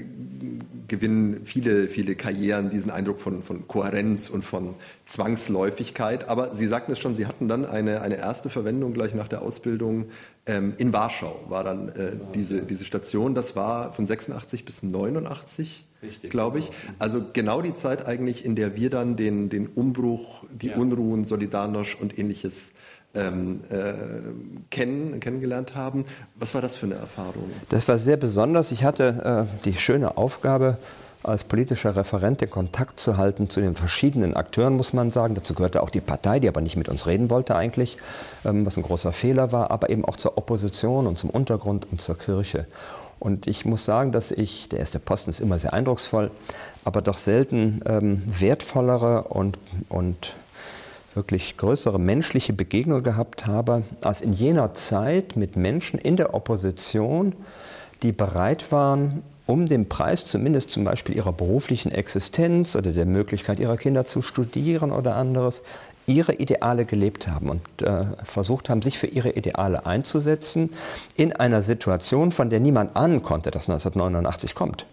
gewinnen 0.86 1.42
viele, 1.44 1.88
viele 1.88 2.14
Karrieren 2.14 2.70
diesen 2.70 2.90
Eindruck 2.90 3.18
von, 3.18 3.42
von 3.42 3.66
Kohärenz 3.66 4.30
und 4.30 4.44
von 4.44 4.74
Zwangsläufigkeit. 5.06 6.28
Aber 6.28 6.54
Sie 6.54 6.66
sagten 6.66 6.92
es 6.92 7.00
schon, 7.00 7.16
Sie 7.16 7.26
hatten 7.26 7.48
dann 7.48 7.66
eine, 7.66 8.00
eine 8.00 8.16
erste 8.16 8.48
Verwendung 8.48 8.94
gleich 8.94 9.12
nach 9.14 9.28
der 9.28 9.42
Ausbildung 9.42 10.06
ähm, 10.46 10.74
in 10.78 10.92
Warschau, 10.92 11.40
war 11.48 11.64
dann 11.64 11.88
äh, 11.90 12.12
diese, 12.34 12.62
diese 12.62 12.84
Station. 12.84 13.34
Das 13.34 13.56
war 13.56 13.92
von 13.92 14.06
86 14.06 14.64
bis 14.64 14.82
89 14.82 15.84
glaube 16.30 16.58
ich. 16.58 16.70
Also 16.98 17.22
genau 17.32 17.62
die 17.62 17.74
Zeit 17.74 18.06
eigentlich, 18.06 18.44
in 18.44 18.54
der 18.56 18.76
wir 18.76 18.90
dann 18.90 19.16
den, 19.16 19.48
den 19.48 19.66
Umbruch, 19.66 20.44
die 20.50 20.68
ja. 20.68 20.76
Unruhen, 20.76 21.24
Solidarność 21.24 22.00
und 22.00 22.18
ähnliches 22.18 22.72
ähm, 23.14 23.60
äh, 23.70 23.92
kennen, 24.70 25.20
kennengelernt 25.20 25.74
haben. 25.74 26.04
Was 26.36 26.54
war 26.54 26.62
das 26.62 26.76
für 26.76 26.86
eine 26.86 26.94
Erfahrung? 26.94 27.50
Das 27.68 27.86
war 27.88 27.98
sehr 27.98 28.16
besonders. 28.16 28.72
Ich 28.72 28.84
hatte 28.84 29.48
äh, 29.48 29.64
die 29.64 29.74
schöne 29.74 30.16
Aufgabe, 30.16 30.78
als 31.22 31.44
politischer 31.44 31.94
Referent 31.94 32.40
den 32.40 32.50
Kontakt 32.50 32.98
zu 32.98 33.16
halten 33.16 33.48
zu 33.48 33.60
den 33.60 33.76
verschiedenen 33.76 34.34
Akteuren, 34.34 34.74
muss 34.74 34.92
man 34.92 35.10
sagen. 35.10 35.34
Dazu 35.34 35.54
gehörte 35.54 35.82
auch 35.82 35.90
die 35.90 36.00
Partei, 36.00 36.40
die 36.40 36.48
aber 36.48 36.60
nicht 36.60 36.76
mit 36.76 36.88
uns 36.88 37.06
reden 37.06 37.30
wollte 37.30 37.54
eigentlich, 37.54 37.96
ähm, 38.44 38.66
was 38.66 38.76
ein 38.76 38.82
großer 38.82 39.12
Fehler 39.12 39.52
war, 39.52 39.70
aber 39.70 39.90
eben 39.90 40.04
auch 40.04 40.16
zur 40.16 40.36
Opposition 40.36 41.06
und 41.06 41.18
zum 41.18 41.30
Untergrund 41.30 41.86
und 41.90 42.00
zur 42.00 42.18
Kirche. 42.18 42.66
Und 43.22 43.46
ich 43.46 43.64
muss 43.64 43.84
sagen, 43.84 44.10
dass 44.10 44.32
ich, 44.32 44.68
der 44.68 44.80
erste 44.80 44.98
Posten 44.98 45.30
ist 45.30 45.40
immer 45.40 45.56
sehr 45.56 45.72
eindrucksvoll, 45.72 46.32
aber 46.84 47.02
doch 47.02 47.18
selten 47.18 47.80
ähm, 47.86 48.20
wertvollere 48.26 49.28
und, 49.28 49.58
und 49.88 50.34
wirklich 51.14 51.56
größere 51.56 52.00
menschliche 52.00 52.52
Begegnungen 52.52 53.04
gehabt 53.04 53.46
habe, 53.46 53.84
als 54.00 54.22
in 54.22 54.32
jener 54.32 54.74
Zeit 54.74 55.36
mit 55.36 55.54
Menschen 55.54 56.00
in 56.00 56.16
der 56.16 56.34
Opposition, 56.34 57.36
die 58.02 58.10
bereit 58.10 58.72
waren, 58.72 59.22
um 59.46 59.66
den 59.66 59.88
Preis 59.88 60.24
zumindest 60.24 60.72
zum 60.72 60.82
Beispiel 60.82 61.14
ihrer 61.14 61.32
beruflichen 61.32 61.92
Existenz 61.92 62.74
oder 62.74 62.90
der 62.90 63.06
Möglichkeit 63.06 63.60
ihrer 63.60 63.76
Kinder 63.76 64.04
zu 64.04 64.22
studieren 64.22 64.90
oder 64.90 65.14
anderes, 65.14 65.62
ihre 66.06 66.34
Ideale 66.34 66.84
gelebt 66.84 67.28
haben 67.28 67.48
und 67.48 67.82
äh, 67.82 68.04
versucht 68.24 68.68
haben, 68.68 68.82
sich 68.82 68.98
für 68.98 69.06
ihre 69.06 69.30
Ideale 69.30 69.86
einzusetzen 69.86 70.70
in 71.16 71.32
einer 71.32 71.62
Situation, 71.62 72.32
von 72.32 72.50
der 72.50 72.60
niemand 72.60 72.96
ahnen 72.96 73.22
konnte, 73.22 73.50
dass 73.50 73.68
1989 73.68 74.54
kommt 74.54 74.86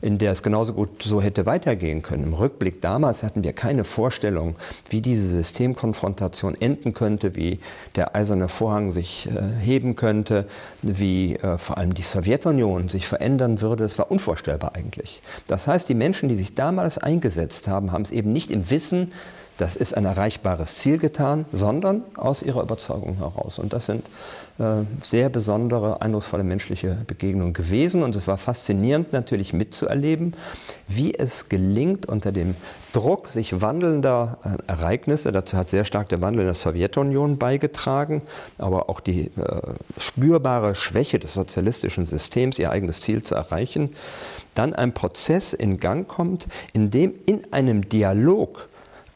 in 0.00 0.18
der 0.18 0.32
es 0.32 0.42
genauso 0.42 0.72
gut 0.72 1.02
so 1.02 1.20
hätte 1.20 1.46
weitergehen 1.46 2.02
können. 2.02 2.24
Im 2.24 2.34
Rückblick 2.34 2.80
damals 2.80 3.22
hatten 3.22 3.42
wir 3.44 3.52
keine 3.52 3.84
Vorstellung, 3.84 4.56
wie 4.88 5.00
diese 5.00 5.28
Systemkonfrontation 5.28 6.56
enden 6.60 6.94
könnte, 6.94 7.34
wie 7.36 7.58
der 7.96 8.14
eiserne 8.14 8.48
Vorhang 8.48 8.90
sich 8.92 9.28
äh, 9.28 9.60
heben 9.60 9.96
könnte, 9.96 10.46
wie 10.82 11.36
äh, 11.36 11.58
vor 11.58 11.78
allem 11.78 11.94
die 11.94 12.02
Sowjetunion 12.02 12.88
sich 12.88 13.06
verändern 13.06 13.60
würde. 13.60 13.84
Es 13.84 13.98
war 13.98 14.10
unvorstellbar 14.10 14.74
eigentlich. 14.74 15.22
Das 15.46 15.66
heißt, 15.66 15.88
die 15.88 15.94
Menschen, 15.94 16.28
die 16.28 16.36
sich 16.36 16.54
damals 16.54 16.98
eingesetzt 16.98 17.68
haben, 17.68 17.92
haben 17.92 18.02
es 18.02 18.10
eben 18.10 18.32
nicht 18.32 18.50
im 18.50 18.70
Wissen 18.70 19.12
das 19.58 19.74
ist 19.74 19.96
ein 19.96 20.04
erreichbares 20.04 20.76
Ziel 20.76 20.98
getan, 20.98 21.44
sondern 21.52 22.02
aus 22.16 22.42
ihrer 22.42 22.62
Überzeugung 22.62 23.16
heraus. 23.16 23.58
Und 23.58 23.72
das 23.72 23.86
sind 23.86 24.06
äh, 24.58 24.84
sehr 25.02 25.28
besondere, 25.28 26.00
eindrucksvolle 26.00 26.44
menschliche 26.44 26.96
Begegnungen 27.08 27.52
gewesen. 27.52 28.04
Und 28.04 28.14
es 28.14 28.28
war 28.28 28.38
faszinierend 28.38 29.12
natürlich 29.12 29.52
mitzuerleben, 29.52 30.34
wie 30.86 31.12
es 31.12 31.48
gelingt, 31.48 32.06
unter 32.06 32.30
dem 32.30 32.54
Druck 32.92 33.28
sich 33.28 33.60
wandelnder 33.60 34.38
äh, 34.44 34.70
Ereignisse, 34.70 35.32
dazu 35.32 35.56
hat 35.56 35.70
sehr 35.70 35.84
stark 35.84 36.08
der 36.08 36.22
Wandel 36.22 36.42
in 36.42 36.46
der 36.46 36.54
Sowjetunion 36.54 37.36
beigetragen, 37.36 38.22
aber 38.58 38.88
auch 38.88 39.00
die 39.00 39.26
äh, 39.36 39.60
spürbare 39.98 40.76
Schwäche 40.76 41.18
des 41.18 41.34
sozialistischen 41.34 42.06
Systems, 42.06 42.60
ihr 42.60 42.70
eigenes 42.70 43.00
Ziel 43.00 43.22
zu 43.22 43.34
erreichen, 43.34 43.90
dann 44.54 44.72
ein 44.72 44.94
Prozess 44.94 45.52
in 45.52 45.78
Gang 45.78 46.08
kommt, 46.08 46.46
in 46.72 46.90
dem 46.90 47.14
in 47.26 47.52
einem 47.52 47.88
Dialog 47.88 48.68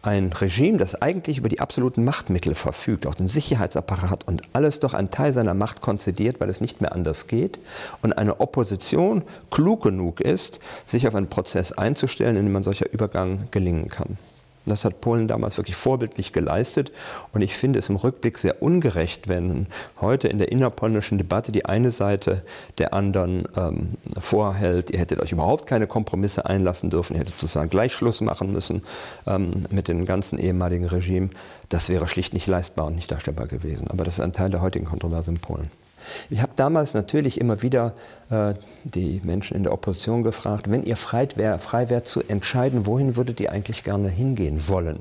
ein 0.03 0.33
Regime, 0.33 0.79
das 0.79 1.01
eigentlich 1.01 1.39
über 1.39 1.49
die 1.49 1.61
absoluten 1.61 2.05
Machtmittel 2.05 2.55
verfügt, 2.55 3.07
auch 3.07 3.15
den 3.15 3.29
Sicherheitsapparat 3.29 4.27
und 4.27 4.43
alles 4.53 4.81
doch 4.81 4.95
einen 4.95 5.11
Teil 5.11 5.33
seiner 5.33 5.55
Macht 5.55 5.81
konzidiert, 5.81 6.41
weil 6.41 6.49
es 6.49 6.61
nicht 6.61 6.81
mehr 6.81 6.93
anders 6.93 7.29
geht, 7.29 7.61
und 8.03 8.13
eine 8.13 8.41
Opposition 8.41 9.23
klug 9.51 9.83
genug 9.83 10.21
ist, 10.21 10.61
sich 10.87 11.07
auf 11.07 11.15
einen 11.15 11.29
Prozess 11.29 11.73
einzustellen, 11.73 12.37
in 12.37 12.47
dem 12.47 12.57
ein 12.57 12.65
solcher 12.65 12.93
Übergang 12.93 13.49
gelingen 13.53 13.89
kann. 13.89 14.19
Das 14.65 14.85
hat 14.85 15.01
Polen 15.01 15.27
damals 15.27 15.57
wirklich 15.57 15.77
vorbildlich 15.77 16.33
geleistet. 16.33 16.93
Und 17.33 17.43
ich 17.43 17.55
finde 17.57 17.79
es 17.79 17.89
im 17.89 17.97
Rückblick 17.97 18.39
sehr 18.39 18.63
ungerecht, 18.63 19.29
wenn 19.29 19.67
heute 20.01 20.29
in 20.29 20.39
der 20.39 20.53
innerpolnischen 20.53 21.19
Debatte 21.19 21.53
die 21.53 21.65
eine 21.65 21.91
Seite 21.91 22.43
der 22.79 22.95
anderen 22.95 23.45
ähm, 23.57 23.95
vorhält, 24.19 24.91
ihr 24.91 24.99
hättet 24.99 25.21
euch 25.21 25.33
überhaupt 25.33 25.67
keine 25.67 25.87
Kompromisse 25.87 26.47
einlassen 26.47 26.91
dürfen, 26.91 27.15
ihr 27.15 27.21
hättet 27.21 27.35
sozusagen 27.41 27.71
gleich 27.71 27.93
Schluss 27.93 28.21
machen 28.21 28.53
müssen 28.53 28.83
ähm, 29.27 29.65
mit 29.71 29.89
dem 29.89 30.07
ganzen 30.07 30.39
ehemaligen 30.39 30.87
Regime. 30.87 31.31
Das 31.69 31.89
wäre 31.89 32.07
schlicht 32.07 32.35
nicht 32.35 32.47
leistbar 32.47 32.87
und 32.87 32.95
nicht 32.95 33.11
darstellbar 33.11 33.47
gewesen. 33.47 33.89
Aber 33.91 34.05
das 34.05 34.15
ist 34.15 34.21
ein 34.21 34.33
Teil 34.33 34.51
der 34.51 34.61
heutigen 34.61 34.85
Kontroverse 34.85 35.31
in 35.31 35.39
Polen. 35.39 35.71
Ich 36.31 36.41
habe 36.43 36.53
damals 36.57 36.95
natürlich 36.95 37.41
immer 37.41 37.63
wieder 37.63 37.95
äh, 38.31 38.55
die 38.85 39.21
Menschen 39.25 39.57
in 39.57 39.63
der 39.63 39.73
Opposition 39.73 40.23
gefragt, 40.23 40.71
wenn 40.71 40.83
ihr 40.83 40.97
frei 40.97 41.29
wärt 41.37 41.63
frei 41.63 41.89
wär 41.91 42.05
zu 42.05 42.23
entscheiden, 42.23 42.87
wohin 42.87 43.17
würdet 43.17 43.41
ihr 43.41 43.53
eigentlich 43.53 43.85
gerne 43.85 44.09
hingehen 44.09 44.69
wollen? 44.69 45.01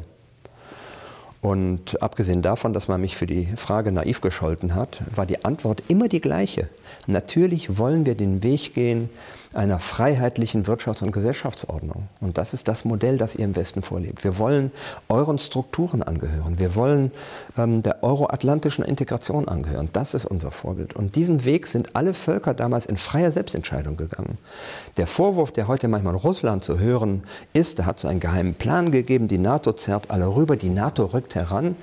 Und 1.41 2.01
abgesehen 2.03 2.43
davon, 2.43 2.71
dass 2.71 2.87
man 2.87 3.01
mich 3.01 3.15
für 3.17 3.25
die 3.25 3.47
Frage 3.55 3.91
naiv 3.91 4.21
gescholten 4.21 4.75
hat, 4.75 5.01
war 5.15 5.25
die 5.25 5.43
Antwort 5.43 5.81
immer 5.87 6.07
die 6.07 6.21
gleiche. 6.21 6.69
Natürlich 7.07 7.79
wollen 7.79 8.05
wir 8.05 8.13
den 8.13 8.43
Weg 8.43 8.75
gehen 8.75 9.09
einer 9.53 9.79
freiheitlichen 9.79 10.65
Wirtschafts- 10.65 11.03
und 11.03 11.11
Gesellschaftsordnung. 11.11 12.07
Und 12.21 12.37
das 12.37 12.53
ist 12.53 12.67
das 12.67 12.85
Modell, 12.85 13.17
das 13.17 13.35
ihr 13.35 13.43
im 13.43 13.55
Westen 13.55 13.81
vorlebt. 13.81 14.23
Wir 14.23 14.37
wollen 14.37 14.71
euren 15.09 15.37
Strukturen 15.37 16.03
angehören. 16.03 16.59
Wir 16.59 16.75
wollen 16.75 17.11
ähm, 17.57 17.83
der 17.83 18.01
euroatlantischen 18.03 18.85
Integration 18.85 19.49
angehören. 19.49 19.89
Das 19.91 20.13
ist 20.13 20.25
unser 20.25 20.51
Vorbild. 20.51 20.95
Und 20.95 21.15
diesen 21.15 21.43
Weg 21.43 21.67
sind 21.67 21.95
alle 21.95 22.13
Völker 22.13 22.53
damals 22.53 22.85
in 22.85 22.95
freier 22.95 23.31
Selbstentscheidung 23.31 23.97
gegangen. 23.97 24.35
Der 24.97 25.07
Vorwurf, 25.07 25.51
der 25.51 25.67
heute 25.67 25.89
manchmal 25.89 26.15
Russland 26.15 26.63
zu 26.63 26.79
hören 26.79 27.23
ist, 27.51 27.79
da 27.79 27.85
hat 27.85 27.97
es 27.97 28.05
einen 28.05 28.21
geheimen 28.21 28.53
Plan 28.53 28.91
gegeben, 28.91 29.27
die 29.27 29.37
NATO 29.37 29.73
zerrt 29.73 30.11
alle 30.11 30.33
rüber, 30.33 30.55
die 30.55 30.69
NATO 30.69 31.05
rückt 31.05 31.35
heran, 31.35 31.75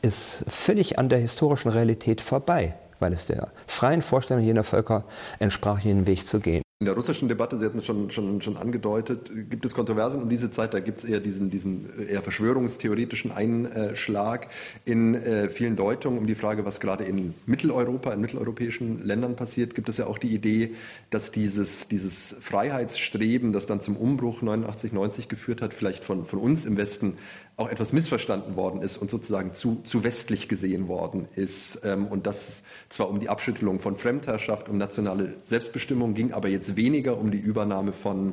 ist 0.00 0.44
völlig 0.48 0.98
an 0.98 1.08
der 1.08 1.18
historischen 1.18 1.70
Realität 1.70 2.20
vorbei 2.20 2.74
weil 3.02 3.12
es 3.12 3.26
der 3.26 3.48
freien 3.66 4.00
Vorstellung 4.00 4.44
jener 4.44 4.62
Völker 4.62 5.02
entsprach, 5.40 5.80
jenen 5.80 6.06
Weg 6.06 6.24
zu 6.24 6.38
gehen. 6.38 6.62
In 6.82 6.86
der 6.86 6.96
russischen 6.96 7.28
Debatte, 7.28 7.60
Sie 7.60 7.64
hatten 7.64 7.78
es 7.78 7.86
schon, 7.86 8.10
schon, 8.10 8.40
schon 8.40 8.56
angedeutet, 8.56 9.30
gibt 9.48 9.64
es 9.64 9.72
Kontroversen 9.72 10.20
um 10.20 10.28
diese 10.28 10.50
Zeit. 10.50 10.74
Da 10.74 10.80
gibt 10.80 10.98
es 10.98 11.04
eher 11.04 11.20
diesen, 11.20 11.48
diesen 11.48 12.08
eher 12.08 12.22
verschwörungstheoretischen 12.22 13.30
Einschlag 13.30 14.48
in 14.84 15.14
äh, 15.14 15.48
vielen 15.48 15.76
Deutungen 15.76 16.18
um 16.18 16.26
die 16.26 16.34
Frage, 16.34 16.64
was 16.64 16.80
gerade 16.80 17.04
in 17.04 17.34
Mitteleuropa, 17.46 18.12
in 18.12 18.20
mitteleuropäischen 18.20 19.06
Ländern 19.06 19.36
passiert. 19.36 19.76
Gibt 19.76 19.90
es 19.90 19.98
ja 19.98 20.08
auch 20.08 20.18
die 20.18 20.34
Idee, 20.34 20.74
dass 21.10 21.30
dieses, 21.30 21.86
dieses 21.86 22.34
Freiheitsstreben, 22.40 23.52
das 23.52 23.66
dann 23.66 23.80
zum 23.80 23.96
Umbruch 23.96 24.42
89, 24.42 24.92
90 24.92 25.28
geführt 25.28 25.62
hat, 25.62 25.74
vielleicht 25.74 26.02
von, 26.02 26.24
von 26.24 26.40
uns 26.40 26.66
im 26.66 26.76
Westen 26.76 27.16
auch 27.56 27.68
etwas 27.68 27.92
missverstanden 27.92 28.56
worden 28.56 28.80
ist 28.80 28.96
und 28.96 29.10
sozusagen 29.10 29.52
zu, 29.52 29.80
zu 29.84 30.04
westlich 30.04 30.48
gesehen 30.48 30.88
worden 30.88 31.28
ist. 31.36 31.80
Ähm, 31.84 32.06
und 32.06 32.26
das 32.26 32.62
zwar 32.88 33.08
um 33.10 33.20
die 33.20 33.28
Abschüttelung 33.28 33.78
von 33.78 33.96
Fremdherrschaft, 33.96 34.68
um 34.68 34.78
nationale 34.78 35.34
Selbstbestimmung 35.46 36.14
ging, 36.14 36.32
aber 36.32 36.48
jetzt 36.48 36.71
weniger 36.76 37.18
um 37.18 37.30
die 37.30 37.38
Übernahme 37.38 37.92
von, 37.92 38.32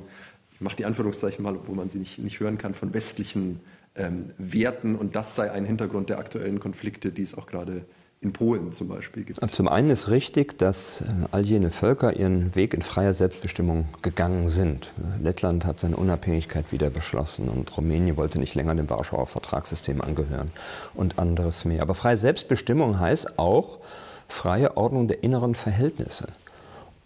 ich 0.54 0.62
mache 0.62 0.76
die 0.76 0.86
Anführungszeichen 0.86 1.44
mal, 1.44 1.58
wo 1.66 1.74
man 1.74 1.90
sie 1.90 2.00
nicht, 2.00 2.20
nicht 2.20 2.40
hören 2.40 2.58
kann, 2.58 2.74
von 2.74 2.94
westlichen 2.94 3.60
ähm, 3.96 4.32
Werten. 4.38 4.96
Und 4.96 5.16
das 5.16 5.36
sei 5.36 5.52
ein 5.52 5.66
Hintergrund 5.66 6.10
der 6.10 6.20
aktuellen 6.20 6.60
Konflikte, 6.60 7.12
die 7.12 7.24
es 7.24 7.38
auch 7.38 7.48
gerade 7.48 7.86
in 8.22 8.34
Polen 8.34 8.74
zum 8.74 8.90
Beispiel 8.90 9.24
gibt. 9.24 9.40
Zum 9.54 9.68
einen 9.70 9.90
ist 9.90 10.10
richtig, 10.10 10.58
dass 10.58 11.02
äh, 11.02 11.06
all 11.32 11.46
jene 11.46 11.72
Völker 11.72 12.18
ihren 12.18 12.54
Weg 12.54 12.74
in 12.74 12.82
freier 12.82 13.14
Selbstbestimmung 13.14 13.88
gegangen 14.02 14.50
sind. 14.50 14.94
Lettland 15.22 15.66
hat 15.66 15.80
seine 15.80 15.96
Unabhängigkeit 15.96 16.72
wieder 16.74 16.90
beschlossen 16.90 17.48
und 17.48 17.76
Rumänien 17.78 18.18
wollte 18.18 18.40
nicht 18.40 18.56
länger 18.56 18.76
dem 18.76 18.90
Warschauer 18.90 19.26
Vertragssystem 19.26 20.02
angehören 20.02 20.52
und 20.96 21.18
anderes 21.18 21.64
mehr. 21.64 21.82
Aber 21.82 21.94
freie 21.94 22.18
Selbstbestimmung 22.18 23.00
heißt 23.00 23.40
auch 23.40 23.80
freie 24.28 24.76
Ordnung 24.76 25.08
der 25.08 25.24
inneren 25.24 25.56
Verhältnisse. 25.56 26.28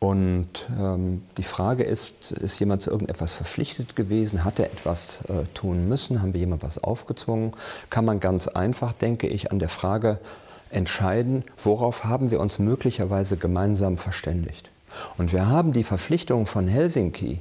Und 0.04 0.68
ähm, 0.78 1.22
die 1.38 1.44
Frage 1.44 1.86
ist, 1.86 2.34
ist 2.34 2.60
jemand 2.60 2.84
zu 2.84 2.92
irgendetwas 2.92 3.32
verpflichtet 3.32 3.96
gewesen? 3.96 4.44
Hat 4.44 4.60
er 4.60 4.66
etwas 4.66 5.22
äh, 5.30 5.46
tun 5.54 5.88
müssen? 5.88 6.22
Haben 6.22 6.34
wir 6.34 6.42
jemand 6.42 6.62
was 6.62 6.78
aufgezwungen? 6.78 7.54
Kann 7.90 8.04
man 8.04 8.20
ganz 8.20 8.50
einfach, 8.50 8.92
denke 8.92 9.28
ich, 9.28 9.54
an 9.54 9.60
der 9.60 9.70
Frage 9.70 10.20
entscheiden, 10.70 11.46
worauf 11.58 12.04
haben 12.04 12.32
wir 12.32 12.42
uns 12.42 12.60
möglicherweise 12.60 13.38
gemeinsam 13.38 13.96
verständigt. 13.98 14.70
Und 15.18 15.32
wir 15.32 15.48
haben 15.48 15.72
die 15.72 15.86
Verpflichtung 15.86 16.48
von 16.48 16.68
Helsinki, 16.68 17.40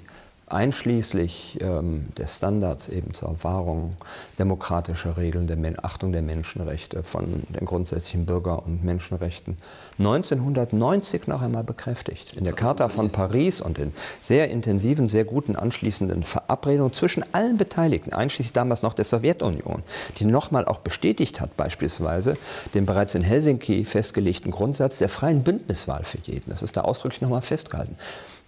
einschließlich 0.53 1.59
ähm, 1.61 2.07
der 2.17 2.27
Standards 2.27 2.89
eben 2.89 3.15
zur 3.15 3.43
Wahrung 3.43 3.97
demokratischer 4.39 5.17
Regeln, 5.17 5.47
der 5.47 5.59
Achtung 5.83 6.13
der 6.13 6.23
Menschenrechte, 6.23 7.03
von 7.03 7.43
den 7.49 7.67
grundsätzlichen 7.67 8.27
Bürger- 8.27 8.65
und 8.65 8.85
Menschenrechten, 8.85 9.57
1990 9.99 11.27
noch 11.27 11.43
einmal 11.43 11.65
bekräftigt. 11.65 12.35
In 12.35 12.45
der 12.45 12.53
Charta 12.53 12.89
von 12.89 13.11
Paris 13.11 13.61
und 13.61 13.79
in 13.79 13.93
sehr 14.21 14.51
intensiven, 14.51 15.09
sehr 15.09 15.25
guten 15.25 15.57
anschließenden 15.57 16.23
Verabredungen 16.25 16.93
zwischen 16.93 17.25
allen 17.33 17.57
Beteiligten, 17.57 18.13
einschließlich 18.13 18.53
damals 18.53 18.83
noch 18.83 18.95
der 18.95 19.05
Sowjetunion, 19.05 19.83
die 20.19 20.25
nochmal 20.25 20.67
auch 20.67 20.79
bestätigt 20.79 21.41
hat, 21.41 21.57
beispielsweise 21.57 22.35
den 22.75 22.87
bereits 22.87 23.15
in 23.15 23.23
Helsinki 23.23 23.85
festgelegten 23.85 24.51
Grundsatz 24.51 24.99
der 24.99 25.09
freien 25.09 25.43
Bündniswahl 25.43 26.05
für 26.05 26.19
jeden. 26.25 26.51
Das 26.51 26.63
ist 26.63 26.77
da 26.77 26.83
ausdrücklich 26.83 27.21
nochmal 27.23 27.43
festgehalten. 27.43 27.97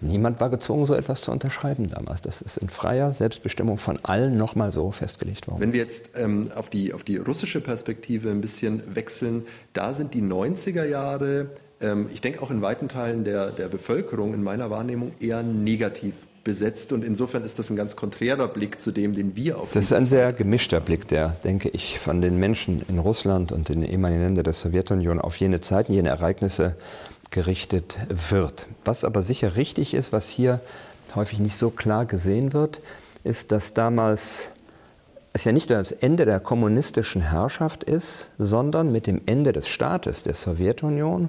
Niemand 0.04 0.40
war 0.40 0.50
gezwungen, 0.50 0.87
so 0.87 0.94
etwas 0.94 1.23
zu 1.23 1.32
unterschreiben 1.32 1.88
damals. 1.88 2.20
Das 2.20 2.42
ist 2.42 2.56
in 2.56 2.68
freier 2.68 3.12
Selbstbestimmung 3.12 3.78
von 3.78 3.99
allen 4.02 4.37
nochmal 4.37 4.73
so 4.73 4.92
festgelegt 4.92 5.49
worden. 5.49 5.61
Wenn 5.61 5.73
wir 5.73 5.80
jetzt 5.80 6.11
ähm, 6.16 6.50
auf, 6.54 6.70
die, 6.70 6.92
auf 6.92 7.04
die 7.04 7.16
russische 7.16 7.61
Perspektive 7.61 8.30
ein 8.30 8.40
bisschen 8.40 8.82
wechseln, 8.94 9.46
da 9.73 9.94
sind 9.94 10.14
die 10.14 10.23
90er 10.23 10.84
Jahre, 10.84 11.49
ähm, 11.80 12.08
ich 12.12 12.20
denke 12.20 12.42
auch 12.42 12.50
in 12.50 12.62
weiten 12.62 12.88
Teilen 12.88 13.25
der, 13.25 13.50
der 13.50 13.68
Bevölkerung 13.68 14.34
in 14.34 14.42
meiner 14.42 14.70
Wahrnehmung 14.70 15.12
eher 15.20 15.42
negativ 15.42 16.26
besetzt 16.44 16.92
und 16.92 17.02
insofern 17.02 17.42
ist 17.42 17.58
das 17.58 17.70
ein 17.70 17.76
ganz 17.76 17.96
konträrer 17.96 18.49
Blick 18.49 18.80
zu 18.80 18.92
dem, 18.92 19.14
den 19.14 19.34
wir 19.34 19.58
auf. 19.58 19.73
Das 19.73 19.84
ist 19.84 19.92
ein 19.92 20.04
sehr 20.04 20.32
gemischter 20.32 20.80
Blick, 20.80 21.08
der, 21.08 21.30
denke 21.42 21.70
ich, 21.70 21.99
von 21.99 22.20
den 22.20 22.38
Menschen 22.38 22.82
in 22.88 22.99
Russland 22.99 23.50
und 23.50 23.70
in 23.70 23.80
den 23.80 23.90
ehemaligen 23.90 24.20
Ländern 24.20 24.44
der 24.44 24.52
Sowjetunion 24.52 25.20
auf 25.20 25.37
jene 25.37 25.62
Zeiten, 25.62 25.94
jene 25.94 26.11
Ereignisse 26.11 26.76
gerichtet 27.34 27.96
wird. 28.08 28.68
Was 28.84 29.04
aber 29.04 29.22
sicher 29.22 29.56
richtig 29.56 29.92
ist, 29.92 30.12
was 30.12 30.28
hier 30.28 30.60
häufig 31.16 31.40
nicht 31.40 31.58
so 31.58 31.70
klar 31.70 32.06
gesehen 32.06 32.52
wird, 32.52 32.80
ist, 33.24 33.50
dass 33.50 33.74
damals 33.74 34.48
es 35.32 35.42
ja 35.42 35.50
nicht 35.50 35.68
das 35.68 35.90
Ende 35.90 36.26
der 36.26 36.38
kommunistischen 36.38 37.20
Herrschaft 37.20 37.82
ist, 37.82 38.30
sondern 38.38 38.92
mit 38.92 39.08
dem 39.08 39.20
Ende 39.26 39.50
des 39.50 39.66
Staates 39.66 40.22
der 40.22 40.34
Sowjetunion 40.34 41.28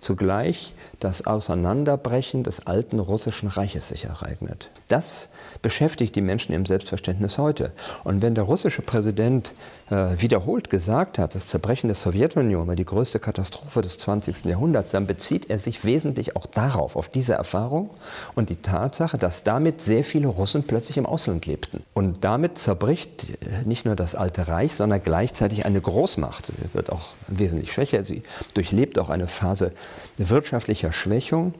zugleich 0.00 0.72
das 0.98 1.26
Auseinanderbrechen 1.26 2.42
des 2.42 2.66
alten 2.66 2.98
russischen 2.98 3.48
Reiches 3.48 3.88
sich 3.88 4.06
ereignet. 4.06 4.70
Das 4.88 5.28
beschäftigt 5.60 6.16
die 6.16 6.22
Menschen 6.22 6.54
im 6.54 6.64
Selbstverständnis 6.64 7.36
heute. 7.36 7.72
Und 8.04 8.22
wenn 8.22 8.34
der 8.34 8.44
russische 8.44 8.80
Präsident 8.80 9.52
äh, 9.90 10.20
wiederholt 10.20 10.70
gesagt 10.70 11.18
hat, 11.18 11.34
das 11.34 11.46
Zerbrechen 11.46 11.88
der 11.88 11.94
Sowjetunion 11.94 12.66
war 12.66 12.76
die 12.76 12.84
größte 12.84 13.18
Katastrophe 13.18 13.82
des 13.82 13.98
20. 13.98 14.44
Jahrhunderts, 14.44 14.90
dann 14.90 15.06
bezieht 15.06 15.50
er 15.50 15.58
sich 15.58 15.84
wesentlich 15.84 16.36
auch 16.36 16.46
darauf, 16.46 16.96
auf 16.96 17.08
diese 17.08 17.34
Erfahrung 17.34 17.90
und 18.34 18.50
die 18.50 18.56
Tatsache, 18.56 19.18
dass 19.18 19.42
damit 19.42 19.80
sehr 19.80 20.04
viele 20.04 20.28
Russen 20.28 20.64
plötzlich 20.64 20.98
im 20.98 21.06
Ausland 21.06 21.46
lebten. 21.46 21.82
Und 21.94 22.24
damit 22.24 22.58
zerbricht 22.58 23.30
äh, 23.30 23.66
nicht 23.66 23.84
nur 23.84 23.96
das 23.96 24.14
Alte 24.14 24.48
Reich, 24.48 24.74
sondern 24.74 25.02
gleichzeitig 25.02 25.64
eine 25.64 25.80
Großmacht. 25.80 26.46
Sie 26.46 26.74
wird 26.74 26.90
auch 26.90 27.08
wesentlich 27.26 27.72
schwächer. 27.72 28.04
Sie 28.04 28.22
durchlebt 28.54 28.98
auch 28.98 29.08
eine 29.08 29.26
Phase 29.26 29.72
wirtschaftlicher 30.16 30.92
Schwächung. 30.92 31.54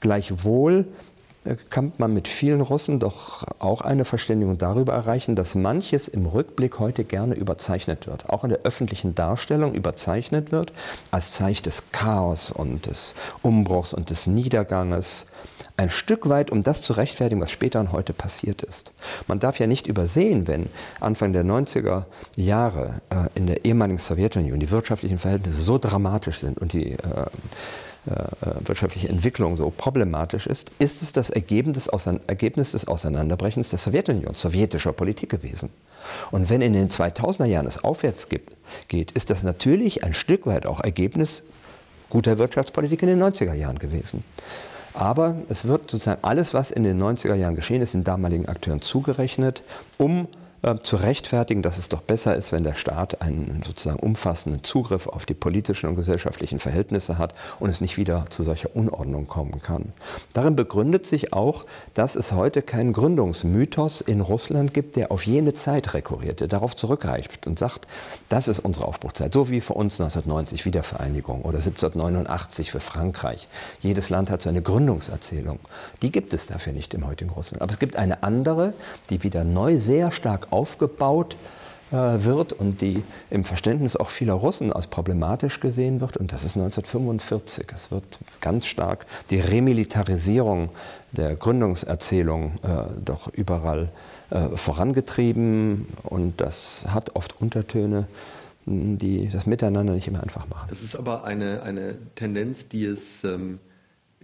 Gleichwohl 0.00 0.86
kann 1.70 1.92
man 1.98 2.14
mit 2.14 2.28
vielen 2.28 2.60
Russen 2.60 3.00
doch 3.00 3.44
auch 3.58 3.80
eine 3.80 4.04
Verständigung 4.04 4.58
darüber 4.58 4.92
erreichen, 4.92 5.34
dass 5.34 5.54
manches 5.54 6.08
im 6.08 6.26
Rückblick 6.26 6.78
heute 6.78 7.04
gerne 7.04 7.34
überzeichnet 7.34 8.06
wird, 8.06 8.28
auch 8.30 8.44
in 8.44 8.50
der 8.50 8.60
öffentlichen 8.60 9.14
Darstellung 9.14 9.74
überzeichnet 9.74 10.52
wird, 10.52 10.72
als 11.10 11.32
Zeichen 11.32 11.64
des 11.64 11.82
Chaos 11.90 12.50
und 12.52 12.86
des 12.86 13.14
Umbruchs 13.42 13.92
und 13.92 14.10
des 14.10 14.26
Niederganges. 14.26 15.26
Ein 15.76 15.90
Stück 15.90 16.28
weit, 16.28 16.50
um 16.50 16.62
das 16.62 16.82
zu 16.82 16.92
rechtfertigen, 16.92 17.40
was 17.40 17.50
später 17.50 17.80
und 17.80 17.92
heute 17.92 18.12
passiert 18.12 18.62
ist. 18.62 18.92
Man 19.26 19.40
darf 19.40 19.58
ja 19.58 19.66
nicht 19.66 19.86
übersehen, 19.86 20.46
wenn 20.46 20.68
Anfang 21.00 21.32
der 21.32 21.44
90er 21.44 22.04
Jahre 22.36 23.00
äh, 23.10 23.28
in 23.34 23.46
der 23.46 23.64
ehemaligen 23.64 23.98
Sowjetunion 23.98 24.60
die 24.60 24.70
wirtschaftlichen 24.70 25.18
Verhältnisse 25.18 25.62
so 25.62 25.78
dramatisch 25.78 26.38
sind 26.38 26.58
und 26.58 26.72
die 26.72 26.92
äh, 26.92 27.26
wirtschaftliche 28.04 29.08
Entwicklung 29.08 29.56
so 29.56 29.70
problematisch 29.70 30.46
ist, 30.46 30.72
ist 30.78 31.02
es 31.02 31.12
das 31.12 31.30
Ergebnis, 31.30 31.88
Ergebnis 32.26 32.72
des 32.72 32.88
Auseinanderbrechens 32.88 33.70
der 33.70 33.78
Sowjetunion, 33.78 34.34
sowjetischer 34.34 34.92
Politik 34.92 35.30
gewesen. 35.30 35.70
Und 36.32 36.50
wenn 36.50 36.62
in 36.62 36.72
den 36.72 36.88
2000er 36.88 37.44
Jahren 37.44 37.66
es 37.66 37.82
aufwärts 37.84 38.28
gibt, 38.28 38.52
geht, 38.88 39.12
ist 39.12 39.30
das 39.30 39.44
natürlich 39.44 40.02
ein 40.02 40.14
Stück 40.14 40.46
weit 40.46 40.66
auch 40.66 40.80
Ergebnis 40.80 41.42
guter 42.10 42.38
Wirtschaftspolitik 42.38 43.02
in 43.02 43.08
den 43.08 43.22
90er 43.22 43.54
Jahren 43.54 43.78
gewesen. 43.78 44.24
Aber 44.94 45.36
es 45.48 45.66
wird 45.66 45.90
sozusagen 45.90 46.22
alles, 46.22 46.52
was 46.52 46.70
in 46.70 46.84
den 46.84 47.02
90er 47.02 47.34
Jahren 47.34 47.56
geschehen 47.56 47.80
ist, 47.80 47.94
den 47.94 48.04
damaligen 48.04 48.46
Akteuren 48.46 48.82
zugerechnet, 48.82 49.62
um 49.96 50.28
äh, 50.62 50.76
zu 50.82 50.96
rechtfertigen, 50.96 51.62
dass 51.62 51.78
es 51.78 51.88
doch 51.88 52.02
besser 52.02 52.36
ist, 52.36 52.52
wenn 52.52 52.62
der 52.62 52.74
Staat 52.74 53.20
einen 53.20 53.62
sozusagen 53.64 53.98
umfassenden 53.98 54.62
Zugriff 54.62 55.08
auf 55.08 55.26
die 55.26 55.34
politischen 55.34 55.88
und 55.88 55.96
gesellschaftlichen 55.96 56.60
Verhältnisse 56.60 57.18
hat 57.18 57.34
und 57.58 57.68
es 57.68 57.80
nicht 57.80 57.96
wieder 57.96 58.26
zu 58.30 58.44
solcher 58.44 58.74
Unordnung 58.76 59.26
kommen 59.26 59.60
kann. 59.60 59.92
Darin 60.32 60.54
begründet 60.54 61.06
sich 61.06 61.32
auch, 61.32 61.64
dass 61.94 62.14
es 62.14 62.32
heute 62.32 62.62
keinen 62.62 62.92
Gründungsmythos 62.92 64.02
in 64.02 64.20
Russland 64.20 64.72
gibt, 64.72 64.94
der 64.94 65.10
auf 65.10 65.26
jene 65.26 65.54
Zeit 65.54 65.94
rekurriert, 65.94 66.38
der 66.38 66.48
darauf 66.48 66.76
zurückreicht 66.76 67.46
und 67.46 67.58
sagt, 67.58 67.88
das 68.28 68.46
ist 68.46 68.60
unsere 68.60 68.86
Aufbruchzeit, 68.86 69.32
so 69.34 69.50
wie 69.50 69.60
für 69.60 69.74
uns 69.74 70.00
1990 70.00 70.64
Wiedervereinigung 70.64 71.42
oder 71.42 71.58
1789 71.58 72.70
für 72.70 72.80
Frankreich. 72.80 73.48
Jedes 73.80 74.10
Land 74.10 74.30
hat 74.30 74.42
seine 74.42 74.62
Gründungserzählung. 74.62 75.58
Die 76.02 76.12
gibt 76.12 76.32
es 76.34 76.46
dafür 76.46 76.72
nicht 76.72 76.94
im 76.94 77.06
heutigen 77.06 77.30
Russland. 77.30 77.62
Aber 77.62 77.72
es 77.72 77.80
gibt 77.80 77.96
eine 77.96 78.22
andere, 78.22 78.74
die 79.10 79.24
wieder 79.24 79.42
neu 79.42 79.78
sehr 79.78 80.12
stark 80.12 80.51
aufgebaut 80.52 81.36
äh, 81.92 82.24
wird 82.24 82.52
und 82.52 82.80
die 82.80 83.04
im 83.30 83.44
Verständnis 83.44 83.96
auch 83.96 84.08
vieler 84.08 84.34
Russen 84.34 84.72
als 84.72 84.86
problematisch 84.86 85.60
gesehen 85.60 86.00
wird. 86.00 86.16
Und 86.16 86.32
das 86.32 86.44
ist 86.44 86.56
1945. 86.56 87.66
Es 87.74 87.90
wird 87.90 88.04
ganz 88.40 88.66
stark 88.66 89.06
die 89.30 89.40
Remilitarisierung 89.40 90.70
der 91.12 91.36
Gründungserzählung 91.36 92.54
äh, 92.62 92.84
doch 93.04 93.28
überall 93.28 93.90
äh, 94.30 94.48
vorangetrieben. 94.56 95.86
Und 96.04 96.40
das 96.40 96.86
hat 96.88 97.14
oft 97.14 97.40
Untertöne, 97.40 98.06
die 98.64 99.28
das 99.28 99.44
Miteinander 99.44 99.92
nicht 99.92 100.08
immer 100.08 100.22
einfach 100.22 100.48
machen. 100.48 100.68
Das 100.70 100.82
ist 100.82 100.96
aber 100.96 101.24
eine, 101.24 101.62
eine 101.62 101.96
Tendenz, 102.14 102.68
die 102.68 102.86
es 102.86 103.24
ähm 103.24 103.58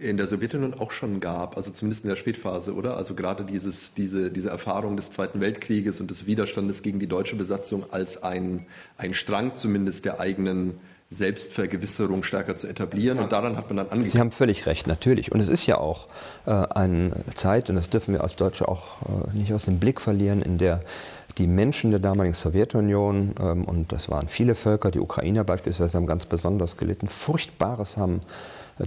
in 0.01 0.17
der 0.17 0.27
Sowjetunion 0.27 0.73
auch 0.73 0.91
schon 0.91 1.19
gab, 1.19 1.57
also 1.57 1.71
zumindest 1.71 2.03
in 2.03 2.09
der 2.09 2.15
Spätphase, 2.15 2.73
oder? 2.73 2.97
Also 2.97 3.15
gerade 3.15 3.43
dieses, 3.43 3.93
diese, 3.93 4.31
diese 4.31 4.49
Erfahrung 4.49 4.95
des 4.95 5.11
Zweiten 5.11 5.41
Weltkrieges 5.41 5.99
und 5.99 6.09
des 6.09 6.25
Widerstandes 6.25 6.81
gegen 6.81 6.99
die 6.99 7.07
deutsche 7.07 7.35
Besatzung 7.35 7.83
als 7.91 8.23
ein, 8.23 8.65
ein 8.97 9.13
Strang 9.13 9.55
zumindest 9.55 10.05
der 10.05 10.19
eigenen 10.19 10.79
Selbstvergewisserung 11.11 12.23
stärker 12.23 12.55
zu 12.55 12.67
etablieren. 12.67 13.17
Und 13.17 13.31
daran 13.31 13.57
hat 13.57 13.67
man 13.69 13.77
dann 13.77 13.87
angefangen. 13.87 14.09
Sie 14.09 14.19
haben 14.19 14.31
völlig 14.31 14.67
recht, 14.67 14.85
natürlich. 14.85 15.31
Und 15.31 15.39
es 15.39 15.49
ist 15.49 15.65
ja 15.65 15.77
auch 15.77 16.07
äh, 16.45 16.51
eine 16.51 17.11
Zeit, 17.35 17.69
und 17.69 17.75
das 17.75 17.89
dürfen 17.89 18.13
wir 18.13 18.21
als 18.21 18.35
Deutsche 18.35 18.67
auch 18.67 19.01
äh, 19.01 19.37
nicht 19.37 19.53
aus 19.53 19.65
dem 19.65 19.79
Blick 19.79 20.01
verlieren, 20.01 20.41
in 20.41 20.57
der 20.59 20.81
die 21.37 21.47
Menschen 21.47 21.91
der 21.91 21.99
damaligen 21.99 22.35
Sowjetunion, 22.35 23.33
ähm, 23.39 23.63
und 23.63 23.91
das 23.91 24.09
waren 24.09 24.27
viele 24.27 24.55
Völker, 24.55 24.91
die 24.91 24.99
Ukrainer 24.99 25.43
beispielsweise 25.43 25.97
haben 25.97 26.05
ganz 26.05 26.25
besonders 26.25 26.77
gelitten, 26.77 27.07
Furchtbares 27.07 27.97
haben 27.97 28.21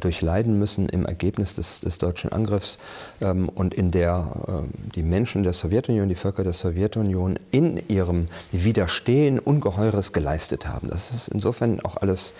durchleiden 0.00 0.58
müssen 0.58 0.88
im 0.88 1.06
Ergebnis 1.06 1.54
des, 1.54 1.80
des 1.80 1.98
deutschen 1.98 2.32
Angriffs 2.32 2.78
ähm, 3.20 3.48
und 3.48 3.74
in 3.74 3.90
der 3.90 4.26
äh, 4.46 4.90
die 4.94 5.02
Menschen 5.02 5.42
der 5.42 5.52
Sowjetunion, 5.52 6.08
die 6.08 6.14
Völker 6.14 6.44
der 6.44 6.52
Sowjetunion 6.52 7.38
in 7.50 7.82
ihrem 7.88 8.28
Widerstehen 8.50 9.38
Ungeheures 9.38 10.12
geleistet 10.12 10.66
haben. 10.66 10.88
Das 10.88 11.10
ist 11.10 11.28
insofern 11.28 11.80
auch 11.80 11.96
alles 11.96 12.34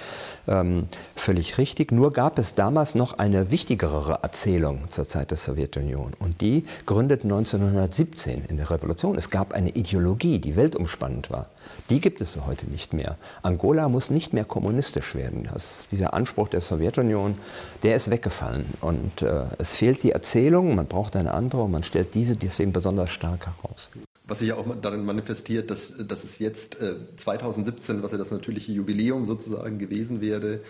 ähm, 0.49 0.89
völlig 1.17 1.59
richtig. 1.59 1.93
Nur 1.93 2.13
gab 2.13 2.39
es 2.39 2.55
damals 2.55 2.95
noch 2.95 3.19
eine 3.19 3.51
wichtigere 3.51 4.19
Erzählung 4.23 4.91
zur 4.91 5.09
Zeit 5.09 5.31
der 5.31 5.39
Sowjetunion 5.39 6.13
und 6.19 6.41
die 6.41 6.65
gründet 6.87 7.25
1917 7.25 8.45
in 8.49 8.57
der 8.57 8.71
Revolution. 8.71 9.17
Es 9.17 9.31
gab 9.31 9.53
eine 9.53 9.71
Ideologie, 9.71 10.39
die 10.39 10.57
weltumspannend 10.57 11.31
war. 11.31 11.47
Die 11.91 12.01
gibt 12.01 12.21
es 12.21 12.39
heute 12.47 12.67
nicht 12.67 12.93
mehr. 12.93 13.17
Angola 13.43 13.89
muss 13.89 14.11
nicht 14.11 14.33
mehr 14.33 14.45
kommunistisch 14.45 15.15
werden. 15.15 15.49
Das, 15.53 15.89
dieser 15.91 16.15
Anspruch 16.15 16.49
der 16.49 16.61
Sowjetunion, 16.61 17.39
der 17.83 17.97
ist 17.97 18.11
weggefallen. 18.11 18.65
Und 18.81 19.23
äh, 19.23 19.45
es 19.59 19.75
fehlt 19.75 20.03
die 20.03 20.13
Erzählung, 20.13 20.75
man 20.75 20.87
braucht 20.87 21.17
eine 21.17 21.35
andere 21.35 21.63
und 21.63 21.71
man 21.71 21.83
stellt 21.83 22.15
diese 22.15 22.37
deswegen 22.37 22.73
besonders 22.73 23.11
stark 23.11 23.47
heraus. 23.47 23.91
Was 24.27 24.39
sich 24.39 24.49
ja 24.49 24.57
auch 24.57 24.67
darin 24.81 25.05
manifestiert, 25.05 25.71
dass, 25.71 25.95
dass 25.99 26.25
es 26.25 26.39
jetzt 26.39 26.81
äh, 26.81 26.95
2017, 27.17 28.03
was 28.03 28.13
ja 28.13 28.19
das 28.19 28.31
natürliche 28.31 28.73
Jubiläum 28.73 29.27
sozusagen 29.27 29.79
gewesen 29.79 30.21
wäre, 30.21 30.61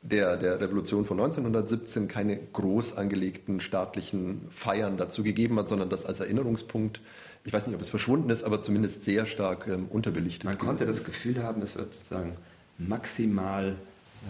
der, 0.00 0.36
der 0.36 0.60
Revolution 0.60 1.04
von 1.04 1.20
1917 1.20 2.08
keine 2.08 2.36
groß 2.36 2.96
angelegten 2.96 3.60
staatlichen 3.60 4.42
Feiern 4.50 4.96
dazu 4.96 5.22
gegeben 5.22 5.58
hat, 5.58 5.68
sondern 5.68 5.90
das 5.90 6.06
als 6.06 6.20
Erinnerungspunkt 6.20 7.00
ich 7.44 7.52
weiß 7.52 7.66
nicht, 7.66 7.74
ob 7.74 7.80
es 7.80 7.90
verschwunden 7.90 8.30
ist, 8.30 8.44
aber 8.44 8.60
zumindest 8.60 9.04
sehr 9.04 9.26
stark 9.26 9.66
ähm, 9.68 9.86
unterbelichtet. 9.90 10.44
Man 10.44 10.58
konnte 10.58 10.86
das 10.86 11.04
Gefühl 11.04 11.42
haben, 11.42 11.62
es 11.62 11.74
wird 11.74 11.92
sozusagen 11.94 12.36
maximal 12.78 13.76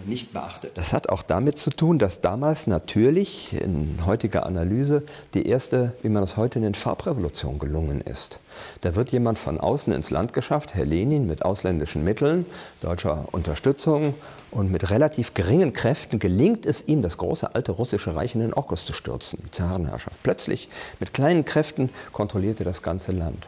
nicht 0.05 0.33
beachtet. 0.33 0.71
Das 0.75 0.93
hat 0.93 1.09
auch 1.09 1.23
damit 1.23 1.57
zu 1.57 1.69
tun, 1.69 1.99
dass 1.99 2.21
damals 2.21 2.67
natürlich 2.67 3.53
in 3.53 3.99
heutiger 4.05 4.45
Analyse 4.45 5.03
die 5.33 5.47
erste, 5.47 5.93
wie 6.01 6.09
man 6.09 6.21
das 6.21 6.37
heute 6.37 6.59
nennt, 6.59 6.77
Farbrevolution 6.77 7.59
gelungen 7.59 8.01
ist. 8.01 8.39
Da 8.81 8.95
wird 8.95 9.11
jemand 9.11 9.39
von 9.39 9.59
außen 9.59 9.93
ins 9.93 10.11
Land 10.11 10.33
geschafft, 10.33 10.75
Herr 10.75 10.85
Lenin, 10.85 11.25
mit 11.25 11.45
ausländischen 11.45 12.03
Mitteln, 12.03 12.45
deutscher 12.81 13.27
Unterstützung 13.31 14.15
und 14.51 14.71
mit 14.71 14.89
relativ 14.89 15.33
geringen 15.33 15.73
Kräften 15.73 16.19
gelingt 16.19 16.65
es 16.65 16.83
ihm, 16.87 17.01
das 17.01 17.17
große 17.17 17.55
alte 17.55 17.71
russische 17.71 18.15
Reich 18.15 18.35
in 18.35 18.41
den 18.41 18.53
Orkus 18.53 18.85
zu 18.85 18.93
stürzen, 18.93 19.39
die 19.45 19.51
Zarenherrschaft. 19.51 20.21
Plötzlich 20.23 20.69
mit 20.99 21.13
kleinen 21.13 21.45
Kräften 21.45 21.89
kontrollierte 22.11 22.63
das 22.63 22.81
ganze 22.81 23.11
Land. 23.11 23.47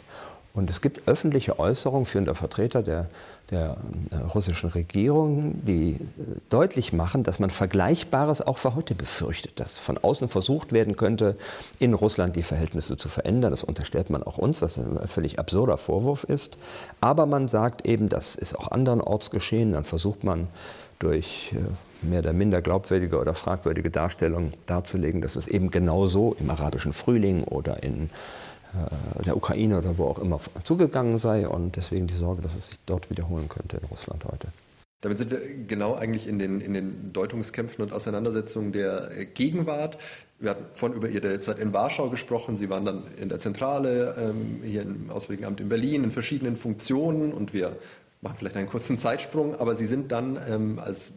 Und 0.56 0.70
es 0.70 0.80
gibt 0.80 1.08
öffentliche 1.08 1.60
Äußerungen 1.60 2.06
führender 2.06 2.34
Vertreter 2.34 2.82
der, 2.82 3.08
der 3.52 3.76
äh, 4.10 4.16
russischen 4.16 4.70
Regierung, 4.70 5.62
die 5.66 5.92
äh, 5.92 5.98
deutlich 6.50 6.94
machen, 6.94 7.24
dass 7.24 7.40
man 7.40 7.50
Vergleichbares 7.50 8.42
auch 8.42 8.58
für 8.58 8.74
heute 8.74 8.96
befürchtet, 8.96 9.60
dass 9.60 9.78
von 9.78 9.98
außen 9.98 10.30
versucht 10.30 10.72
werden 10.72 10.96
könnte, 10.96 11.36
in 11.78 11.94
Russland 11.94 12.38
die 12.38 12.44
Verhältnisse 12.44 12.96
zu 12.96 13.10
verändern. 13.10 13.52
Das 13.52 13.66
unterstellt 13.66 14.10
man 14.10 14.24
auch 14.24 14.38
uns, 14.38 14.62
was 14.62 14.78
ein 14.78 15.08
völlig 15.08 15.40
absurder 15.40 15.78
Vorwurf 15.78 16.24
ist. 16.24 16.58
Aber 17.02 17.26
man 17.26 17.50
sagt 17.50 17.86
eben, 17.86 18.08
das 18.08 18.36
ist 18.36 18.58
auch 18.58 18.72
andernorts 18.72 19.32
geschehen. 19.32 19.74
Dann 19.74 19.84
versucht 19.84 20.24
man 20.24 20.48
durch 21.00 21.54
äh, 21.54 22.06
mehr 22.06 22.20
oder 22.20 22.32
minder 22.32 22.62
glaubwürdige 22.62 23.20
oder 23.20 23.36
fragwürdige 23.36 23.90
Darstellungen 23.90 24.54
darzulegen, 24.68 25.20
dass 25.20 25.36
es 25.36 25.48
eben 25.48 25.70
genauso 25.70 26.34
im 26.40 26.50
arabischen 26.50 26.94
Frühling 26.94 27.44
oder 27.44 27.84
in 27.84 28.10
der 29.26 29.36
Ukraine 29.36 29.78
oder 29.78 29.98
wo 29.98 30.06
auch 30.06 30.20
immer 30.20 30.40
zugegangen 30.64 31.18
sei 31.18 31.48
und 31.48 31.76
deswegen 31.76 32.08
die 32.08 32.14
Sorge, 32.14 32.42
dass 32.42 32.56
es 32.56 32.68
sich 32.68 32.80
dort 32.86 33.10
wiederholen 33.10 33.50
könnte 33.50 33.78
in 33.78 33.86
Russland 33.86 34.26
heute. 34.26 34.48
Damit 35.02 35.20
sind 35.20 35.30
wir 35.32 35.40
genau 35.68 35.94
eigentlich 35.94 36.28
in 36.28 36.40
den, 36.40 36.62
in 36.62 36.74
den 36.74 37.14
Deutungskämpfen 37.14 37.84
und 37.84 37.94
Auseinandersetzungen 37.94 38.72
der 38.72 39.10
Gegenwart. 39.34 39.98
Wir 40.40 40.52
hatten 40.52 40.66
vorhin 40.74 40.98
über 40.98 41.10
Ihre 41.10 41.40
Zeit 41.42 41.60
in 41.60 41.74
Warschau 41.74 42.10
gesprochen. 42.10 42.58
Sie 42.58 42.70
waren 42.70 42.86
dann 42.86 43.04
in 43.22 43.30
der 43.30 43.40
Zentrale 43.40 44.16
ähm, 44.18 44.62
hier 44.64 44.82
im 44.82 45.10
Auswärtigen 45.12 45.46
Amt 45.46 45.62
in 45.62 45.70
Berlin 45.70 46.04
in 46.04 46.12
verschiedenen 46.12 46.56
Funktionen 46.56 47.34
und 47.34 47.54
wir 47.54 47.78
machen 48.22 48.38
vielleicht 48.40 48.56
einen 48.56 48.68
kurzen 48.68 48.98
Zeitsprung, 48.98 49.56
aber 49.56 49.76
Sie 49.76 49.86
sind 49.86 50.12
dann 50.12 50.40
ähm, 50.50 50.80
als 50.80 51.14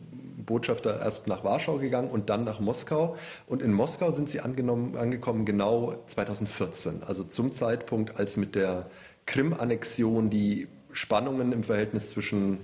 Botschafter 0.49 1.01
erst 1.01 1.29
nach 1.29 1.45
Warschau 1.45 1.77
gegangen 1.77 2.11
und 2.11 2.31
dann 2.31 2.43
nach 2.43 2.59
Moskau. 2.59 3.17
Und 3.47 3.63
in 3.63 3.73
Moskau 3.73 4.11
sind 4.11 4.29
sie 4.29 4.41
angekommen 4.41 5.45
genau 5.45 5.95
2014, 6.07 7.03
also 7.07 7.23
zum 7.23 7.53
Zeitpunkt, 7.53 8.17
als 8.19 8.37
mit 8.37 8.55
der 8.55 8.91
Krim-Annexion 9.27 10.31
die 10.31 10.67
Spannungen 10.91 11.53
im 11.53 11.63
Verhältnis 11.63 12.11
zwischen 12.11 12.59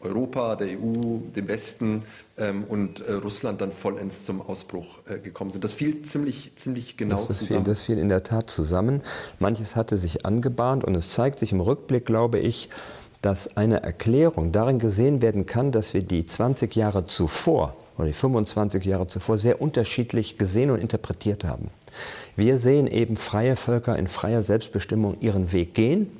Europa, 0.00 0.56
der 0.56 0.68
EU, 0.68 1.18
dem 1.36 1.48
Westen 1.48 2.04
ähm, 2.38 2.64
und 2.64 3.00
äh, 3.00 3.12
Russland 3.12 3.60
dann 3.60 3.72
vollends 3.72 4.24
zum 4.24 4.40
Ausbruch 4.40 4.98
äh, 5.06 5.18
gekommen 5.18 5.50
sind. 5.50 5.62
Das 5.62 5.74
fiel 5.74 6.02
ziemlich, 6.02 6.52
ziemlich 6.56 6.96
genau 6.96 7.16
das 7.26 7.38
zusammen. 7.38 7.64
Fiel, 7.64 7.72
das 7.72 7.82
fiel 7.82 7.98
in 7.98 8.08
der 8.08 8.22
Tat 8.22 8.48
zusammen. 8.48 9.02
Manches 9.38 9.76
hatte 9.76 9.98
sich 9.98 10.24
angebahnt 10.24 10.84
und 10.84 10.94
es 10.94 11.10
zeigt 11.10 11.38
sich 11.38 11.52
im 11.52 11.60
Rückblick, 11.60 12.06
glaube 12.06 12.38
ich, 12.38 12.70
dass 13.22 13.56
eine 13.56 13.82
Erklärung 13.82 14.52
darin 14.52 14.78
gesehen 14.78 15.20
werden 15.20 15.46
kann, 15.46 15.72
dass 15.72 15.92
wir 15.94 16.02
die 16.02 16.24
20 16.24 16.74
Jahre 16.74 17.06
zuvor 17.06 17.76
oder 17.98 18.06
die 18.06 18.12
25 18.12 18.84
Jahre 18.84 19.06
zuvor 19.06 19.36
sehr 19.36 19.60
unterschiedlich 19.60 20.38
gesehen 20.38 20.70
und 20.70 20.80
interpretiert 20.80 21.44
haben. 21.44 21.68
Wir 22.36 22.56
sehen 22.56 22.86
eben 22.86 23.16
freie 23.16 23.56
Völker 23.56 23.98
in 23.98 24.06
freier 24.06 24.42
Selbstbestimmung 24.42 25.20
ihren 25.20 25.52
Weg 25.52 25.74
gehen 25.74 26.19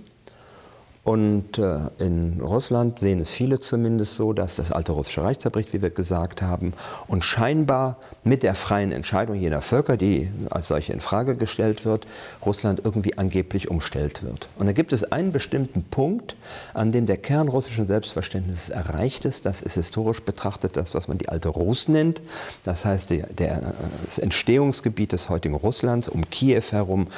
Und 1.02 1.56
äh, 1.56 1.78
in 1.98 2.42
Russland 2.42 2.98
sehen 2.98 3.20
es 3.20 3.30
viele 3.30 3.58
zumindest 3.58 4.16
so, 4.16 4.34
dass 4.34 4.56
das 4.56 4.70
alte 4.70 4.92
russische 4.92 5.24
Reich 5.24 5.38
zerbricht, 5.38 5.72
wie 5.72 5.80
wir 5.80 5.88
gesagt 5.88 6.42
haben, 6.42 6.74
und 7.08 7.24
scheinbar 7.24 7.96
mit 8.22 8.42
der 8.42 8.54
freien 8.54 8.92
Entscheidung 8.92 9.36
jener 9.36 9.62
Völker, 9.62 9.96
die 9.96 10.30
als 10.50 10.68
solche 10.68 10.92
in 10.92 11.00
Frage 11.00 11.36
gestellt 11.36 11.86
wird, 11.86 12.06
Russland 12.44 12.82
irgendwie 12.84 13.16
angeblich 13.16 13.70
umstellt 13.70 14.22
wird. 14.22 14.50
Und 14.58 14.66
da 14.66 14.72
gibt 14.72 14.92
es 14.92 15.10
einen 15.10 15.32
bestimmten 15.32 15.84
Punkt, 15.84 16.36
an 16.74 16.92
dem 16.92 17.06
der 17.06 17.16
Kern 17.16 17.48
russischen 17.48 17.86
Selbstverständnisses 17.86 18.68
erreicht 18.68 19.24
ist. 19.24 19.46
Das 19.46 19.62
ist 19.62 19.74
historisch 19.74 20.20
betrachtet 20.20 20.76
das, 20.76 20.94
was 20.94 21.08
man 21.08 21.16
die 21.16 21.30
alte 21.30 21.48
Rus 21.48 21.88
nennt. 21.88 22.20
Das 22.62 22.84
heißt, 22.84 23.08
der, 23.08 23.26
der, 23.28 23.72
das 24.04 24.18
Entstehungsgebiet 24.18 25.12
des 25.12 25.30
heutigen 25.30 25.54
Russlands 25.54 26.10
um 26.10 26.28
Kiew 26.28 26.72
herum. 26.72 27.08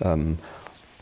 Ähm, 0.00 0.38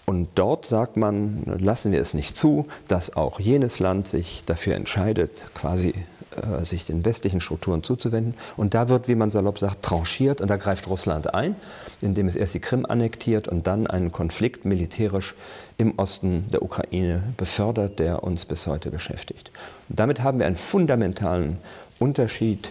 und 0.07 0.29
dort 0.37 0.67
sagt 0.67 0.97
man, 0.97 1.43
lassen 1.59 1.91
wir 1.91 2.01
es 2.01 2.15
nicht 2.15 2.39
zu, 2.39 2.67
dass 2.87 3.17
auch 3.17 3.41
jenes 3.41 3.81
Land 3.81 4.07
sich 4.07 4.45
dafür 4.47 4.77
entscheidet, 4.77 5.45
quasi 5.53 5.95
äh, 6.37 6.65
sich 6.65 6.85
den 6.85 7.05
westlichen 7.05 7.41
Strukturen 7.41 7.83
zuzuwenden. 7.83 8.35
Und 8.57 8.75
da 8.75 8.89
wird, 8.89 9.09
wie 9.09 9.17
man 9.17 9.33
salopp 9.33 9.59
sagt, 9.59 9.83
tranchiert 9.83 10.41
und 10.41 10.49
da 10.49 10.59
greift 10.59 10.87
Russland 10.87 11.35
ein, 11.35 11.57
indem 12.01 12.29
es 12.29 12.37
erst 12.37 12.55
die 12.55 12.61
Krim 12.61 12.87
annektiert 12.87 13.49
und 13.49 13.67
dann 13.67 13.89
einen 13.89 14.13
Konflikt 14.13 14.65
militärisch 14.65 15.35
im 15.77 15.99
Osten 15.99 16.51
der 16.53 16.63
Ukraine 16.63 17.23
befördert, 17.37 17.99
der 17.99 18.23
uns 18.23 18.45
bis 18.45 18.69
heute 18.69 18.91
beschäftigt. 18.91 19.51
Und 19.89 19.99
damit 19.99 20.23
haben 20.23 20.39
wir 20.39 20.47
einen 20.47 20.57
fundamentalen 20.57 21.59
Unterschied 21.99 22.71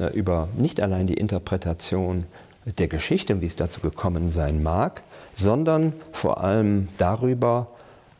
äh, 0.00 0.06
über 0.14 0.48
nicht 0.56 0.80
allein 0.80 1.06
die 1.06 1.14
Interpretation 1.14 2.24
der 2.64 2.88
Geschichte, 2.88 3.40
wie 3.40 3.46
es 3.46 3.56
dazu 3.56 3.80
gekommen 3.80 4.30
sein 4.30 4.62
mag, 4.62 5.02
sondern 5.34 5.92
vor 6.12 6.42
allem 6.42 6.88
darüber, 6.98 7.68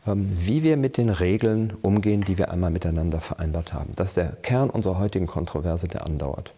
ähm, 0.05 0.27
wie 0.37 0.63
wir 0.63 0.77
mit 0.77 0.97
den 0.97 1.09
Regeln 1.09 1.73
umgehen, 1.81 2.21
die 2.21 2.37
wir 2.37 2.51
einmal 2.51 2.71
miteinander 2.71 3.21
vereinbart 3.21 3.73
haben. 3.73 3.93
Das 3.95 4.07
ist 4.07 4.17
der 4.17 4.33
Kern 4.41 4.69
unserer 4.69 4.99
heutigen 4.99 5.27
Kontroverse, 5.27 5.87
der 5.87 6.05
andauert. 6.05 6.53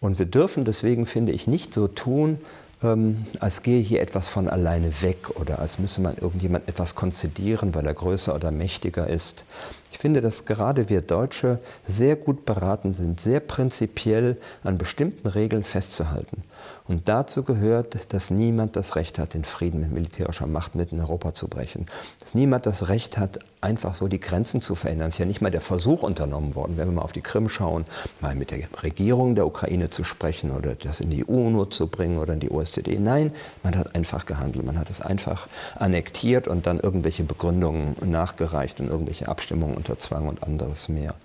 Und 0.00 0.18
wir 0.18 0.26
dürfen 0.26 0.64
deswegen, 0.64 1.06
finde 1.06 1.32
ich, 1.32 1.46
nicht 1.46 1.74
so 1.74 1.86
tun, 1.86 2.38
ähm, 2.82 3.26
als 3.40 3.62
gehe 3.62 3.80
hier 3.80 4.00
etwas 4.00 4.28
von 4.28 4.48
alleine 4.48 5.02
weg 5.02 5.38
oder 5.40 5.60
als 5.60 5.78
müsse 5.78 6.00
man 6.00 6.16
irgendjemand 6.16 6.68
etwas 6.68 6.94
konzidieren, 6.94 7.74
weil 7.74 7.86
er 7.86 7.94
größer 7.94 8.34
oder 8.34 8.50
mächtiger 8.50 9.06
ist. 9.06 9.44
Ich 9.92 9.98
finde, 9.98 10.22
dass 10.22 10.46
gerade 10.46 10.88
wir 10.88 11.02
Deutsche 11.02 11.60
sehr 11.86 12.16
gut 12.16 12.46
beraten 12.46 12.94
sind, 12.94 13.20
sehr 13.20 13.40
prinzipiell 13.40 14.38
an 14.64 14.78
bestimmten 14.78 15.28
Regeln 15.28 15.62
festzuhalten. 15.62 16.42
Und 16.88 17.08
dazu 17.08 17.42
gehört, 17.44 18.12
dass 18.12 18.30
niemand 18.30 18.74
das 18.74 18.96
Recht 18.96 19.18
hat, 19.18 19.34
den 19.34 19.44
Frieden 19.44 19.80
mit 19.80 19.92
militärischer 19.92 20.46
Macht 20.46 20.74
mit 20.74 20.92
in 20.92 21.00
Europa 21.00 21.34
zu 21.34 21.46
brechen. 21.46 21.86
Dass 22.20 22.34
niemand 22.34 22.66
das 22.66 22.88
Recht 22.88 23.18
hat, 23.18 23.38
einfach 23.60 23.94
so 23.94 24.08
die 24.08 24.18
Grenzen 24.18 24.60
zu 24.60 24.74
verändern. 24.74 25.08
Es 25.08 25.14
ist 25.14 25.18
ja 25.18 25.24
nicht 25.24 25.40
mal 25.40 25.50
der 25.50 25.60
Versuch 25.60 26.02
unternommen 26.02 26.56
worden, 26.56 26.76
wenn 26.76 26.88
wir 26.88 26.94
mal 26.94 27.02
auf 27.02 27.12
die 27.12 27.20
Krim 27.20 27.48
schauen, 27.48 27.84
mal 28.20 28.34
mit 28.34 28.50
der 28.50 28.60
Regierung 28.82 29.36
der 29.36 29.46
Ukraine 29.46 29.90
zu 29.90 30.02
sprechen 30.02 30.50
oder 30.50 30.74
das 30.74 31.00
in 31.00 31.10
die 31.10 31.24
UNO 31.24 31.66
zu 31.66 31.86
bringen 31.86 32.18
oder 32.18 32.34
in 32.34 32.40
die 32.40 32.50
OSZE. 32.50 32.98
Nein, 32.98 33.32
man 33.62 33.76
hat 33.76 33.94
einfach 33.94 34.26
gehandelt. 34.26 34.66
Man 34.66 34.78
hat 34.78 34.90
es 34.90 35.00
einfach 35.00 35.46
annektiert 35.76 36.48
und 36.48 36.66
dann 36.66 36.80
irgendwelche 36.80 37.22
Begründungen 37.22 37.94
nachgereicht 38.04 38.80
und 38.80 38.88
irgendwelche 38.88 39.28
Abstimmungen 39.28 39.76
unter 39.82 39.98
Zwang 39.98 40.28
und 40.28 40.44
anderes 40.44 40.88
mehr. 40.88 41.16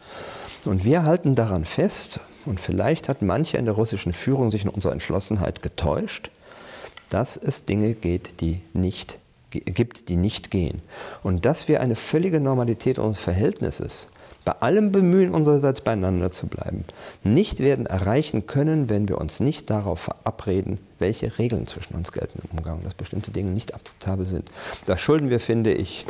Und 0.65 0.83
wir 0.83 1.03
halten 1.03 1.35
daran 1.35 1.63
fest, 1.63 2.19
und 2.47 2.59
vielleicht 2.59 3.07
hat 3.07 3.21
manche 3.21 3.57
in 3.57 3.65
der 3.65 3.75
russischen 3.75 4.13
Führung 4.13 4.51
sich 4.51 4.63
in 4.63 4.69
unserer 4.69 4.93
Entschlossenheit 4.93 5.61
getäuscht, 5.61 6.31
dass 7.09 7.37
es 7.37 7.65
Dinge 7.65 7.93
geht, 7.93 8.41
die 8.41 8.61
nicht, 8.73 9.19
gibt, 9.51 10.09
die 10.09 10.15
nicht 10.15 10.49
gehen. 10.49 10.81
Und 11.23 11.45
dass 11.45 11.67
wir 11.67 11.81
eine 11.81 11.95
völlige 11.95 12.39
Normalität 12.39 12.97
unseres 12.97 13.23
Verhältnisses, 13.23 14.07
bei 14.43 14.53
allem 14.53 14.91
Bemühen 14.93 15.31
unsererseits 15.31 15.81
beieinander 15.81 16.31
zu 16.31 16.47
bleiben, 16.47 16.85
nicht 17.23 17.59
werden 17.59 17.85
erreichen 17.85 18.47
können, 18.47 18.89
wenn 18.89 19.09
wir 19.09 19.19
uns 19.19 19.41
nicht 19.41 19.69
darauf 19.69 19.99
verabreden, 19.99 20.79
welche 20.99 21.37
Regeln 21.37 21.67
zwischen 21.67 21.95
uns 21.95 22.13
gelten 22.13 22.39
im 22.43 22.57
Umgang, 22.57 22.81
dass 22.83 22.93
bestimmte 22.93 23.29
Dinge 23.29 23.51
nicht 23.51 23.75
akzeptabel 23.75 24.25
sind. 24.25 24.49
Das 24.85 25.01
schulden 25.01 25.29
wir, 25.29 25.41
finde 25.41 25.73
ich, 25.73 26.05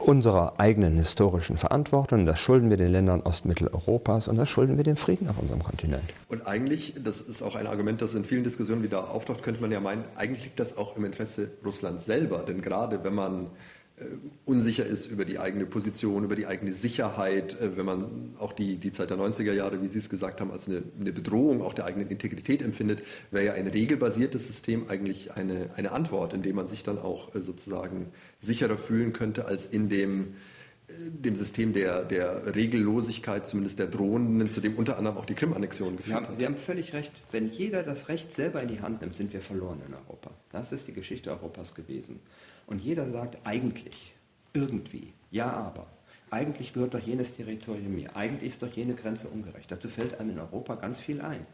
unserer 0.00 0.58
eigenen 0.58 0.96
historischen 0.96 1.56
Verantwortung. 1.56 2.26
Das 2.26 2.40
schulden 2.40 2.70
wir 2.70 2.76
den 2.76 2.92
Ländern 2.92 3.20
Ostmitteleuropas 3.20 4.28
und 4.28 4.36
das 4.36 4.48
schulden 4.48 4.76
wir 4.76 4.84
dem 4.84 4.96
Frieden 4.96 5.28
auf 5.28 5.38
unserem 5.38 5.62
Kontinent. 5.62 6.04
Und 6.28 6.46
eigentlich, 6.46 6.94
das 7.02 7.20
ist 7.20 7.42
auch 7.42 7.54
ein 7.54 7.66
Argument, 7.66 8.00
das 8.00 8.14
in 8.14 8.24
vielen 8.24 8.44
Diskussionen 8.44 8.82
wieder 8.82 9.10
auftaucht, 9.10 9.42
könnte 9.42 9.60
man 9.60 9.70
ja 9.70 9.80
meinen, 9.80 10.04
eigentlich 10.16 10.44
liegt 10.44 10.60
das 10.60 10.76
auch 10.76 10.96
im 10.96 11.04
Interesse 11.04 11.50
Russlands 11.64 12.06
selber. 12.06 12.38
Denn 12.46 12.62
gerade 12.62 13.02
wenn 13.04 13.14
man 13.14 13.46
unsicher 14.44 14.86
ist 14.86 15.06
über 15.06 15.24
die 15.24 15.38
eigene 15.38 15.66
Position, 15.66 16.24
über 16.24 16.36
die 16.36 16.46
eigene 16.46 16.72
Sicherheit, 16.72 17.60
äh, 17.60 17.76
wenn 17.76 17.86
man 17.86 18.34
auch 18.38 18.52
die, 18.52 18.76
die 18.76 18.92
Zeit 18.92 19.10
der 19.10 19.18
90er 19.18 19.52
Jahre, 19.52 19.82
wie 19.82 19.88
Sie 19.88 19.98
es 19.98 20.08
gesagt 20.08 20.40
haben, 20.40 20.50
als 20.50 20.68
eine, 20.68 20.82
eine 20.98 21.12
Bedrohung 21.12 21.62
auch 21.62 21.74
der 21.74 21.84
eigenen 21.84 22.08
Integrität 22.08 22.62
empfindet, 22.62 23.02
wäre 23.30 23.46
ja 23.46 23.52
ein 23.54 23.66
regelbasiertes 23.66 24.46
System 24.46 24.88
eigentlich 24.88 25.36
eine, 25.36 25.70
eine 25.76 25.92
Antwort, 25.92 26.32
indem 26.34 26.56
man 26.56 26.68
sich 26.68 26.82
dann 26.82 26.98
auch 26.98 27.34
äh, 27.34 27.40
sozusagen 27.40 28.06
sicherer 28.40 28.76
fühlen 28.76 29.12
könnte 29.12 29.46
als 29.46 29.66
in 29.66 29.88
dem, 29.88 30.34
dem 30.88 31.36
System 31.36 31.72
der, 31.72 32.02
der 32.02 32.54
Regellosigkeit, 32.54 33.46
zumindest 33.46 33.78
der 33.78 33.86
drohenden, 33.86 34.50
zu 34.50 34.60
dem 34.60 34.76
unter 34.76 34.96
anderem 34.96 35.18
auch 35.18 35.26
die 35.26 35.34
Krim-Annexion 35.34 35.96
geführt 35.96 36.16
haben, 36.16 36.28
hat. 36.28 36.36
Sie 36.36 36.46
haben 36.46 36.56
völlig 36.56 36.92
recht. 36.94 37.12
Wenn 37.30 37.46
jeder 37.46 37.82
das 37.82 38.08
Recht 38.08 38.32
selber 38.32 38.62
in 38.62 38.68
die 38.68 38.80
Hand 38.80 39.00
nimmt, 39.00 39.16
sind 39.16 39.32
wir 39.32 39.40
verloren 39.40 39.82
in 39.86 39.94
Europa. 39.94 40.30
Das 40.50 40.72
ist 40.72 40.88
die 40.88 40.92
Geschichte 40.92 41.30
Europas 41.30 41.74
gewesen. 41.74 42.20
Und 42.66 42.80
jeder 42.80 43.10
sagt 43.10 43.38
eigentlich, 43.44 44.14
irgendwie, 44.52 45.12
ja 45.30 45.52
aber. 45.52 45.86
Eigentlich 46.30 46.72
gehört 46.72 46.94
doch 46.94 47.00
jenes 47.00 47.34
Territorium 47.34 47.94
mir. 47.94 48.14
Eigentlich 48.16 48.52
ist 48.52 48.62
doch 48.62 48.72
jene 48.72 48.94
Grenze 48.94 49.28
ungerecht. 49.28 49.70
Dazu 49.70 49.88
fällt 49.88 50.18
einem 50.18 50.30
in 50.30 50.38
Europa 50.38 50.74
ganz 50.74 51.00
viel 51.00 51.20
ein. 51.20 51.46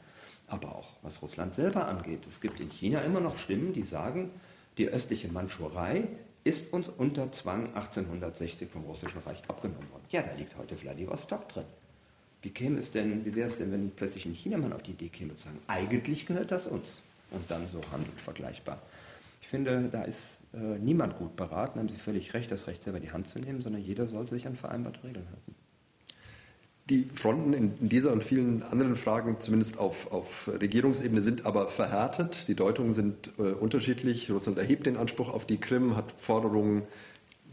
Aber 0.46 0.76
auch 0.76 0.92
was 1.02 1.22
Russland 1.22 1.54
selber 1.54 1.86
angeht. 1.86 2.20
Es 2.28 2.40
gibt 2.40 2.60
in 2.60 2.70
China 2.70 3.00
immer 3.00 3.20
noch 3.20 3.38
Stimmen, 3.38 3.72
die 3.72 3.84
sagen, 3.84 4.30
die 4.78 4.88
östliche 4.88 5.28
Mandschurei 5.28 6.08
ist 6.44 6.72
uns 6.72 6.88
unter 6.90 7.33
Zwang 7.33 7.74
1860 7.74 8.68
vom 8.70 8.85
Russischen 8.85 9.18
Reich 9.20 9.42
abgenommen 9.48 9.90
worden. 9.90 10.04
Ja, 10.11 10.22
da 10.22 10.35
liegt 10.35 10.57
heute 10.57 10.76
Vladivostok 10.76 11.48
drin. 11.48 11.64
Wie 12.42 12.50
käme 12.50 12.78
es 12.78 12.92
denn, 12.92 13.24
wie 13.24 13.35
wäre 13.35 13.48
es 13.48 13.57
denn, 13.57 13.72
wenn 13.72 13.90
plötzlich 13.90 14.26
in 14.26 14.35
China 14.35 14.59
man 14.59 14.74
auf 14.74 14.83
die 14.83 14.90
Idee 14.90 15.09
käme 15.09 15.35
zu 15.37 15.44
sagen, 15.44 15.59
eigentlich 15.66 16.26
gehört 16.26 16.52
das 16.52 16.66
uns 16.66 17.02
und 17.30 17.50
dann 17.50 17.66
so 17.70 17.80
handelt 17.90 18.20
vergleichbar. 18.20 18.83
Ich 19.40 19.48
finde, 19.48 19.88
da 19.90 20.02
ist 20.02 20.20
äh, 20.52 20.78
niemand 20.78 21.16
gut 21.18 21.37
beraten, 21.37 21.78
haben 21.78 21.88
Sie 21.88 21.96
völlig 21.96 22.35
recht, 22.35 22.50
das 22.50 22.66
Recht 22.66 22.85
selber 22.85 22.98
in 22.98 23.04
die 23.04 23.12
Hand 23.12 23.28
zu 23.28 23.38
nehmen, 23.38 23.62
sondern 23.62 23.83
jeder 23.83 24.07
sollte 24.07 24.35
sich 24.35 24.46
an 24.46 24.57
vereinbarte 24.57 25.02
Regeln 25.02 25.26
halten. 25.26 25.54
Die 26.90 27.06
Fronten 27.14 27.54
in 27.54 27.88
dieser 27.88 28.12
und 28.12 28.22
vielen 28.22 28.62
anderen 28.62 28.96
Fragen, 28.96 29.40
zumindest 29.40 29.78
auf, 29.78 30.12
auf 30.12 30.48
Regierungsebene, 30.48 31.22
sind 31.22 31.46
aber 31.46 31.68
verhärtet. 31.68 32.46
Die 32.46 32.54
Deutungen 32.54 32.92
sind 32.92 33.32
äh, 33.38 33.52
unterschiedlich. 33.52 34.30
Russland 34.30 34.58
erhebt 34.58 34.84
den 34.84 34.98
Anspruch 34.98 35.32
auf 35.32 35.46
die 35.46 35.56
Krim, 35.56 35.96
hat 35.96 36.12
Forderungen 36.18 36.82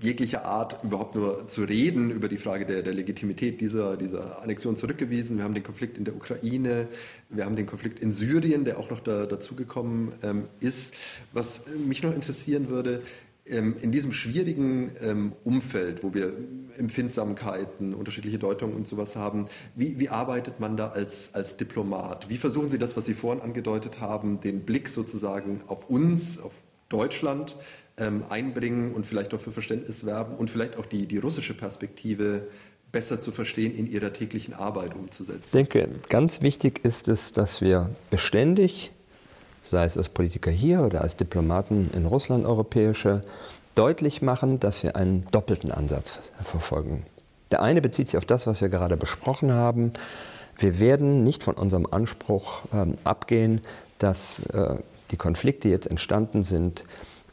jeglicher 0.01 0.43
Art 0.43 0.83
überhaupt 0.83 1.15
nur 1.15 1.47
zu 1.47 1.63
reden 1.63 2.11
über 2.11 2.27
die 2.27 2.37
Frage 2.37 2.65
der, 2.65 2.81
der 2.81 2.93
Legitimität 2.93 3.61
dieser, 3.61 3.95
dieser 3.95 4.41
Annexion 4.41 4.75
zurückgewiesen. 4.75 5.37
Wir 5.37 5.45
haben 5.45 5.53
den 5.53 5.63
Konflikt 5.63 5.97
in 5.97 6.03
der 6.03 6.15
Ukraine, 6.15 6.87
wir 7.29 7.45
haben 7.45 7.55
den 7.55 7.67
Konflikt 7.67 7.99
in 7.99 8.11
Syrien, 8.11 8.65
der 8.65 8.79
auch 8.79 8.89
noch 8.89 8.99
da, 8.99 9.27
dazugekommen 9.27 10.11
ähm, 10.23 10.45
ist. 10.59 10.93
Was 11.31 11.63
mich 11.87 12.03
noch 12.03 12.13
interessieren 12.13 12.67
würde, 12.67 13.01
in 13.43 13.91
diesem 13.91 14.13
schwierigen 14.13 14.91
ähm, 15.01 15.33
Umfeld, 15.43 16.03
wo 16.03 16.13
wir 16.13 16.31
Empfindsamkeiten, 16.77 17.93
unterschiedliche 17.93 18.37
Deutungen 18.37 18.75
und 18.75 18.87
sowas 18.87 19.15
haben, 19.15 19.47
wie, 19.75 19.99
wie, 19.99 20.09
arbeitet 20.09 20.59
man 20.59 20.77
da 20.77 20.89
als, 20.89 21.33
als 21.33 21.57
Diplomat? 21.57 22.29
Wie 22.29 22.37
versuchen 22.37 22.69
Sie 22.69 22.77
das, 22.77 22.95
was 22.95 23.05
Sie 23.05 23.15
vorhin 23.15 23.41
angedeutet 23.41 23.99
haben, 23.99 24.39
den 24.41 24.61
Blick 24.61 24.89
sozusagen 24.89 25.61
auf 25.67 25.89
uns, 25.89 26.39
auf 26.39 26.53
Deutschland 26.87 27.55
ähm, 27.97 28.23
einbringen 28.29 28.93
und 28.93 29.05
vielleicht 29.05 29.33
auch 29.33 29.41
für 29.41 29.51
Verständnis 29.51 30.05
werben 30.05 30.35
und 30.35 30.49
vielleicht 30.49 30.77
auch 30.77 30.85
die, 30.85 31.07
die 31.07 31.17
russische 31.17 31.55
Perspektive 31.55 32.47
besser 32.91 33.19
zu 33.19 33.31
verstehen 33.31 33.75
in 33.75 33.87
ihrer 33.87 34.13
täglichen 34.13 34.53
Arbeit 34.53 34.95
umzusetzen? 34.95 35.43
Ich 35.45 35.51
denke, 35.51 35.89
ganz 36.09 36.41
wichtig 36.41 36.83
ist 36.83 37.07
es, 37.07 37.31
dass 37.31 37.61
wir 37.61 37.89
beständig, 38.09 38.91
sei 39.71 39.85
es 39.85 39.97
als 39.97 40.09
Politiker 40.09 40.51
hier 40.51 40.81
oder 40.81 41.01
als 41.01 41.15
Diplomaten 41.15 41.89
in 41.93 42.05
Russland, 42.05 42.45
europäische, 42.45 43.21
deutlich 43.73 44.21
machen, 44.21 44.59
dass 44.59 44.83
wir 44.83 44.95
einen 44.95 45.25
doppelten 45.31 45.71
Ansatz 45.71 46.31
verfolgen. 46.43 47.03
Der 47.51 47.61
eine 47.61 47.81
bezieht 47.81 48.07
sich 48.07 48.17
auf 48.17 48.25
das, 48.25 48.47
was 48.47 48.61
wir 48.61 48.69
gerade 48.69 48.97
besprochen 48.97 49.51
haben. 49.51 49.93
Wir 50.57 50.79
werden 50.79 51.23
nicht 51.23 51.43
von 51.43 51.55
unserem 51.55 51.87
Anspruch 51.89 52.63
ähm, 52.73 52.95
abgehen, 53.03 53.61
dass 53.97 54.41
äh, 54.47 54.75
die 55.11 55.17
Konflikte, 55.17 55.67
die 55.67 55.71
jetzt 55.71 55.87
entstanden 55.87 56.43
sind, 56.43 56.83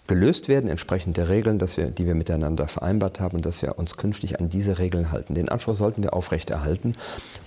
gelöst 0.07 0.49
werden, 0.49 0.71
entsprechend 0.71 1.17
der 1.17 1.29
Regeln, 1.29 1.59
dass 1.59 1.77
wir, 1.77 1.87
die 1.87 2.07
wir 2.07 2.15
miteinander 2.15 2.67
vereinbart 2.67 3.21
haben 3.21 3.37
und 3.37 3.47
dass 3.47 3.61
wir 3.61 3.79
uns 3.79 3.97
künftig 3.97 4.41
an 4.41 4.49
diese 4.49 4.79
Regeln 4.79 5.13
halten. 5.13 5.35
Den 5.35 5.49
Anspruch 5.51 5.75
sollten 5.75 6.03
wir 6.03 6.15
aufrechterhalten 6.15 6.95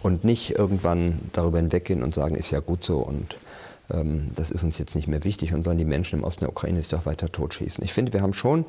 und 0.04 0.24
nicht 0.24 0.58
irgendwann 0.58 1.20
darüber 1.34 1.58
hinweggehen 1.58 2.04
und 2.04 2.14
sagen, 2.14 2.36
ist 2.36 2.52
ja 2.52 2.60
gut 2.60 2.84
so 2.84 3.00
und 3.00 3.38
das 4.36 4.52
ist 4.52 4.64
uns 4.64 4.78
jetzt 4.78 4.96
nicht 4.96 5.08
mehr 5.08 5.24
wichtig 5.24 5.54
und 5.54 5.64
sollen 5.64 5.78
die 5.78 5.86
Menschen 5.86 6.20
im 6.20 6.24
Osten 6.24 6.42
der 6.42 6.50
Ukraine 6.50 6.78
sich 6.78 6.90
doch 6.90 7.06
weiter 7.06 7.32
totschießen. 7.32 7.84
Ich 7.84 7.94
finde, 7.94 8.14
wir 8.14 8.22
haben 8.22 8.34
schon 8.34 8.66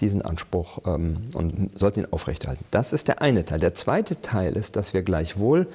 diesen 0.00 0.22
Anspruch 0.22 0.80
ähm, 0.86 1.16
und 1.34 1.70
sollten 1.74 2.00
ihn 2.00 2.08
aufrechterhalten. 2.10 2.64
Das 2.70 2.92
ist 2.92 3.08
der 3.08 3.22
eine 3.22 3.44
Teil. 3.44 3.60
Der 3.60 3.74
zweite 3.74 4.20
Teil 4.20 4.54
ist, 4.54 4.76
dass 4.76 4.94
wir 4.94 5.02
gleichwohl 5.02 5.66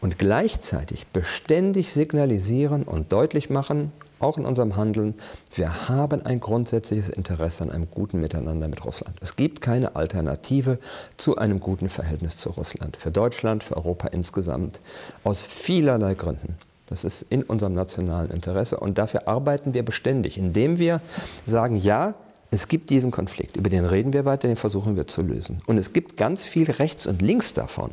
und 0.00 0.18
gleichzeitig 0.18 1.06
beständig 1.08 1.92
signalisieren 1.92 2.84
und 2.84 3.12
deutlich 3.12 3.50
machen, 3.50 3.92
auch 4.18 4.36
in 4.36 4.44
unserem 4.44 4.76
Handeln, 4.76 5.14
wir 5.54 5.88
haben 5.88 6.24
ein 6.24 6.40
grundsätzliches 6.40 7.08
Interesse 7.08 7.64
an 7.64 7.70
einem 7.70 7.90
guten 7.90 8.20
Miteinander 8.20 8.68
mit 8.68 8.84
Russland. 8.84 9.16
Es 9.20 9.34
gibt 9.34 9.60
keine 9.60 9.96
Alternative 9.96 10.78
zu 11.16 11.36
einem 11.36 11.58
guten 11.58 11.88
Verhältnis 11.88 12.36
zu 12.36 12.50
Russland. 12.50 12.96
Für 12.96 13.10
Deutschland, 13.10 13.64
für 13.64 13.76
Europa 13.76 14.08
insgesamt, 14.08 14.80
aus 15.24 15.44
vielerlei 15.44 16.14
Gründen. 16.14 16.56
Das 16.90 17.04
ist 17.04 17.22
in 17.30 17.44
unserem 17.44 17.72
nationalen 17.72 18.30
Interesse 18.30 18.78
und 18.78 18.98
dafür 18.98 19.28
arbeiten 19.28 19.74
wir 19.74 19.84
beständig, 19.84 20.36
indem 20.36 20.78
wir 20.78 21.00
sagen, 21.46 21.76
ja, 21.76 22.14
es 22.50 22.66
gibt 22.66 22.90
diesen 22.90 23.12
Konflikt, 23.12 23.56
über 23.56 23.70
den 23.70 23.84
reden 23.84 24.12
wir 24.12 24.24
weiter, 24.24 24.48
den 24.48 24.56
versuchen 24.56 24.96
wir 24.96 25.06
zu 25.06 25.22
lösen. 25.22 25.62
Und 25.66 25.78
es 25.78 25.92
gibt 25.92 26.16
ganz 26.16 26.44
viel 26.44 26.68
rechts 26.68 27.06
und 27.06 27.22
links 27.22 27.54
davon, 27.54 27.92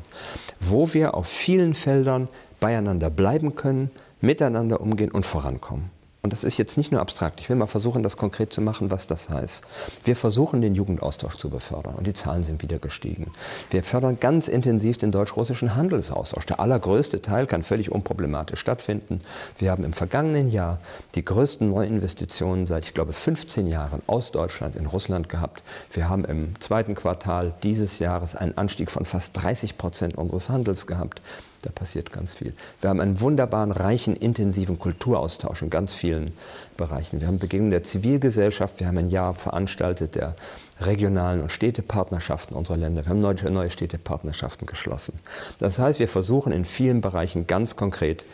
wo 0.60 0.94
wir 0.96 1.14
auf 1.14 1.28
vielen 1.28 1.76
Feldern 1.76 2.28
beieinander 2.60 3.12
bleiben 3.12 3.56
können, 3.56 3.92
miteinander 4.20 4.82
umgehen 4.82 5.12
und 5.12 5.28
vorankommen. 5.28 5.92
Und 6.28 6.34
das 6.34 6.44
ist 6.44 6.58
jetzt 6.58 6.76
nicht 6.76 6.92
nur 6.92 7.00
abstrakt. 7.00 7.40
Ich 7.40 7.48
will 7.48 7.56
mal 7.56 7.68
versuchen, 7.68 8.04
das 8.04 8.18
konkret 8.18 8.52
zu 8.52 8.60
machen, 8.60 8.92
was 8.92 9.08
das 9.08 9.30
heißt. 9.30 9.64
Wir 10.04 10.18
versuchen, 10.18 10.60
den 10.60 10.76
Jugendaustausch 10.76 11.38
zu 11.38 11.50
befördern. 11.50 11.96
Und 11.96 12.06
die 12.06 12.12
Zahlen 12.12 12.44
sind 12.44 12.62
wieder 12.62 12.80
gestiegen. 12.80 13.32
Wir 13.70 13.82
fördern 13.82 14.20
ganz 14.20 14.50
intensiv 14.50 14.98
den 14.98 15.14
deutsch-russischen 15.14 15.78
Handelsaustausch. 15.78 16.46
Der 16.46 16.60
allergrößte 16.60 17.22
Teil 17.22 17.48
kann 17.48 17.64
völlig 17.64 17.94
unproblematisch 17.94 18.60
stattfinden. 18.60 19.22
Wir 19.58 19.72
haben 19.72 19.86
im 19.86 19.94
vergangenen 19.94 20.52
Jahr 20.52 20.82
die 21.16 21.24
größten 21.24 21.70
Neuinvestitionen 21.70 22.68
seit, 22.68 22.84
ich 22.84 22.94
glaube, 22.94 23.14
15 23.14 23.66
Jahren 23.66 24.02
aus 24.08 24.32
Deutschland 24.32 24.76
in 24.76 24.86
Russland 24.86 25.30
gehabt. 25.30 25.64
Wir 25.94 26.10
haben 26.10 26.26
im 26.26 26.60
zweiten 26.60 26.94
Quartal 26.94 27.54
dieses 27.64 28.00
Jahres 28.00 28.36
einen 28.36 28.58
Anstieg 28.58 28.92
von 28.92 29.06
fast 29.06 29.42
30 29.42 29.78
Prozent 29.78 30.18
unseres 30.18 30.50
Handels 30.50 30.88
gehabt. 30.88 31.22
Da 31.64 31.72
passiert 31.72 32.12
ganz 32.12 32.34
viel. 32.34 32.54
Wir 32.82 32.90
haben 32.90 33.00
einen 33.00 33.20
wunderbaren, 33.20 33.72
reichen, 33.72 34.16
intensiven 34.16 34.78
Kulturaustausch 34.78 35.62
in 35.62 35.70
ganz 35.70 35.94
vielen 35.94 36.34
Bereichen. 36.78 37.20
Wir 37.20 37.28
haben 37.28 37.40
Begegnungen 37.40 37.72
der 37.72 37.84
Zivilgesellschaft. 37.84 38.80
Wir 38.80 38.88
haben 38.88 38.98
ein 38.98 39.10
Jahr 39.10 39.34
veranstaltet 39.34 40.16
der 40.16 40.36
regionalen 40.80 41.42
und 41.42 41.52
Städtepartnerschaften 41.52 42.56
unserer 42.56 42.78
Länder. 42.78 43.06
Wir 43.06 43.10
haben 43.10 43.20
neue, 43.20 43.50
neue 43.50 43.72
Städtepartnerschaften 43.72 44.68
geschlossen. 44.68 45.14
Das 45.58 45.80
heißt, 45.80 46.00
wir 46.00 46.08
versuchen 46.08 46.52
in 46.52 46.66
vielen 46.66 47.02
Bereichen 47.02 47.48
ganz 47.48 47.76
konkret 47.76 48.26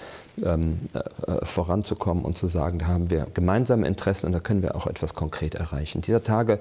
ähm, 0.44 0.80
äh, 0.94 1.46
voranzukommen 1.46 2.26
und 2.26 2.38
zu 2.38 2.48
sagen, 2.48 2.80
da 2.80 2.88
haben 2.88 3.10
wir 3.10 3.28
gemeinsame 3.34 3.88
Interessen 3.88 4.26
und 4.26 4.34
da 4.34 4.40
können 4.40 4.62
wir 4.62 4.76
auch 4.76 4.88
etwas 4.88 5.14
konkret 5.14 5.56
erreichen. 5.56 6.02
Dieser 6.02 6.24
Tage 6.24 6.60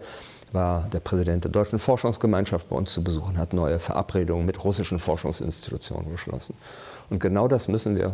war 0.53 0.89
der 0.93 1.01
Präsident 1.01 1.45
der 1.45 1.51
Deutschen 1.51 1.79
Forschungsgemeinschaft 1.79 2.69
bei 2.69 2.77
uns 2.77 2.93
zu 2.93 3.03
besuchen, 3.03 3.39
hat 3.39 3.53
neue 3.53 3.79
Verabredungen 3.79 4.47
mit 4.47 4.63
russischen 4.65 4.99
Forschungsinstitutionen 4.99 6.11
geschlossen. 6.11 6.55
Und 7.11 7.21
genau 7.21 7.49
das 7.49 7.69
müssen 7.69 7.97
wir 7.97 8.13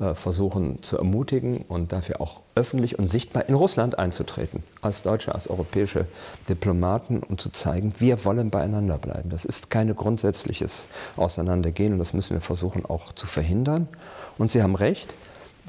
äh, 0.00 0.14
versuchen 0.14 0.82
zu 0.82 0.96
ermutigen 0.96 1.58
und 1.68 1.92
dafür 1.92 2.22
auch 2.22 2.40
öffentlich 2.54 2.98
und 2.98 3.08
sichtbar 3.08 3.48
in 3.50 3.54
Russland 3.54 3.98
einzutreten, 3.98 4.62
als 4.80 5.02
Deutsche, 5.02 5.34
als 5.34 5.48
europäische 5.48 6.06
Diplomaten, 6.48 7.22
um 7.22 7.36
zu 7.36 7.50
zeigen, 7.50 7.92
wir 7.98 8.24
wollen 8.24 8.48
beieinander 8.48 8.96
bleiben. 8.96 9.28
Das 9.28 9.44
ist 9.44 9.68
kein 9.68 9.94
grundsätzliches 9.94 10.88
Auseinandergehen 11.16 11.92
und 11.92 11.98
das 11.98 12.14
müssen 12.14 12.32
wir 12.32 12.40
versuchen 12.40 12.86
auch 12.86 13.12
zu 13.12 13.26
verhindern. 13.26 13.88
Und 14.38 14.50
Sie 14.50 14.62
haben 14.62 14.74
recht, 14.74 15.14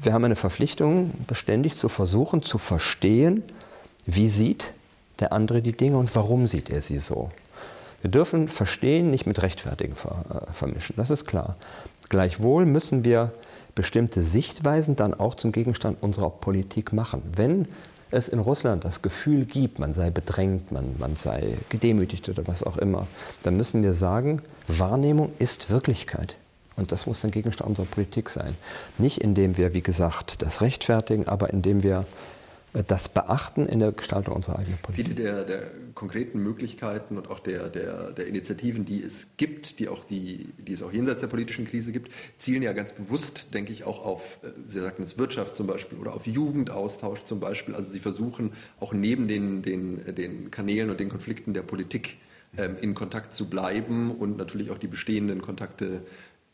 wir 0.00 0.14
haben 0.14 0.24
eine 0.24 0.36
Verpflichtung, 0.36 1.12
beständig 1.26 1.76
zu 1.76 1.90
versuchen, 1.90 2.40
zu 2.40 2.56
verstehen, 2.56 3.42
wie 4.06 4.28
sieht 4.28 4.72
der 5.22 5.32
andere 5.32 5.62
die 5.62 5.72
Dinge 5.72 5.96
und 5.96 6.14
warum 6.14 6.48
sieht 6.48 6.68
er 6.68 6.82
sie 6.82 6.98
so. 6.98 7.30
Wir 8.02 8.10
dürfen 8.10 8.48
Verstehen 8.48 9.10
nicht 9.10 9.26
mit 9.26 9.40
Rechtfertigen 9.40 9.94
äh, 9.94 10.52
vermischen, 10.52 10.96
das 10.96 11.10
ist 11.10 11.24
klar. 11.24 11.56
Gleichwohl 12.08 12.66
müssen 12.66 13.04
wir 13.04 13.32
bestimmte 13.74 14.22
Sichtweisen 14.22 14.96
dann 14.96 15.14
auch 15.14 15.34
zum 15.34 15.52
Gegenstand 15.52 16.02
unserer 16.02 16.30
Politik 16.30 16.92
machen. 16.92 17.22
Wenn 17.34 17.68
es 18.10 18.28
in 18.28 18.38
Russland 18.38 18.84
das 18.84 19.00
Gefühl 19.00 19.46
gibt, 19.46 19.78
man 19.78 19.94
sei 19.94 20.10
bedrängt, 20.10 20.72
man, 20.72 20.94
man 20.98 21.16
sei 21.16 21.56
gedemütigt 21.70 22.28
oder 22.28 22.46
was 22.46 22.62
auch 22.62 22.76
immer, 22.76 23.06
dann 23.42 23.56
müssen 23.56 23.82
wir 23.82 23.94
sagen, 23.94 24.42
Wahrnehmung 24.68 25.32
ist 25.38 25.70
Wirklichkeit. 25.70 26.36
Und 26.76 26.92
das 26.92 27.06
muss 27.06 27.20
dann 27.20 27.30
Gegenstand 27.30 27.70
unserer 27.70 27.86
Politik 27.86 28.30
sein. 28.30 28.54
Nicht 28.98 29.18
indem 29.18 29.56
wir, 29.56 29.74
wie 29.74 29.82
gesagt, 29.82 30.42
das 30.42 30.60
rechtfertigen, 30.60 31.28
aber 31.28 31.50
indem 31.50 31.82
wir 31.82 32.06
das 32.72 33.08
beachten 33.10 33.66
in 33.66 33.80
der 33.80 33.92
Gestaltung 33.92 34.34
unserer 34.34 34.58
eigenen 34.58 34.78
Politik. 34.78 35.06
Viele 35.06 35.22
der, 35.22 35.44
der 35.44 35.70
konkreten 35.94 36.42
Möglichkeiten 36.42 37.18
und 37.18 37.28
auch 37.30 37.40
der, 37.40 37.68
der, 37.68 38.12
der, 38.12 38.26
Initiativen, 38.26 38.86
die 38.86 39.02
es 39.02 39.28
gibt, 39.36 39.78
die, 39.78 39.88
auch 39.88 40.04
die, 40.04 40.48
die 40.58 40.72
es 40.72 40.82
auch 40.82 40.92
jenseits 40.92 41.20
der 41.20 41.26
politischen 41.26 41.66
Krise 41.66 41.92
gibt, 41.92 42.10
zielen 42.38 42.62
ja 42.62 42.72
ganz 42.72 42.92
bewusst, 42.92 43.52
denke 43.52 43.72
ich, 43.72 43.84
auch 43.84 44.04
auf, 44.04 44.38
äh, 44.42 44.48
Sie 44.66 44.80
sagten 44.80 45.02
es, 45.02 45.18
Wirtschaft 45.18 45.54
zum 45.54 45.66
Beispiel 45.66 45.98
oder 45.98 46.14
auf 46.14 46.26
Jugendaustausch 46.26 47.24
zum 47.24 47.40
Beispiel. 47.40 47.74
Also 47.74 47.90
Sie 47.90 48.00
versuchen 48.00 48.52
auch 48.80 48.94
neben 48.94 49.28
den, 49.28 49.62
den, 49.62 50.14
den 50.14 50.50
Kanälen 50.50 50.88
und 50.88 50.98
den 50.98 51.10
Konflikten 51.10 51.52
der 51.52 51.62
Politik 51.62 52.16
ähm, 52.56 52.76
in 52.80 52.94
Kontakt 52.94 53.34
zu 53.34 53.48
bleiben 53.48 54.10
und 54.10 54.38
natürlich 54.38 54.70
auch 54.70 54.78
die 54.78 54.86
bestehenden 54.86 55.42
Kontakte 55.42 56.02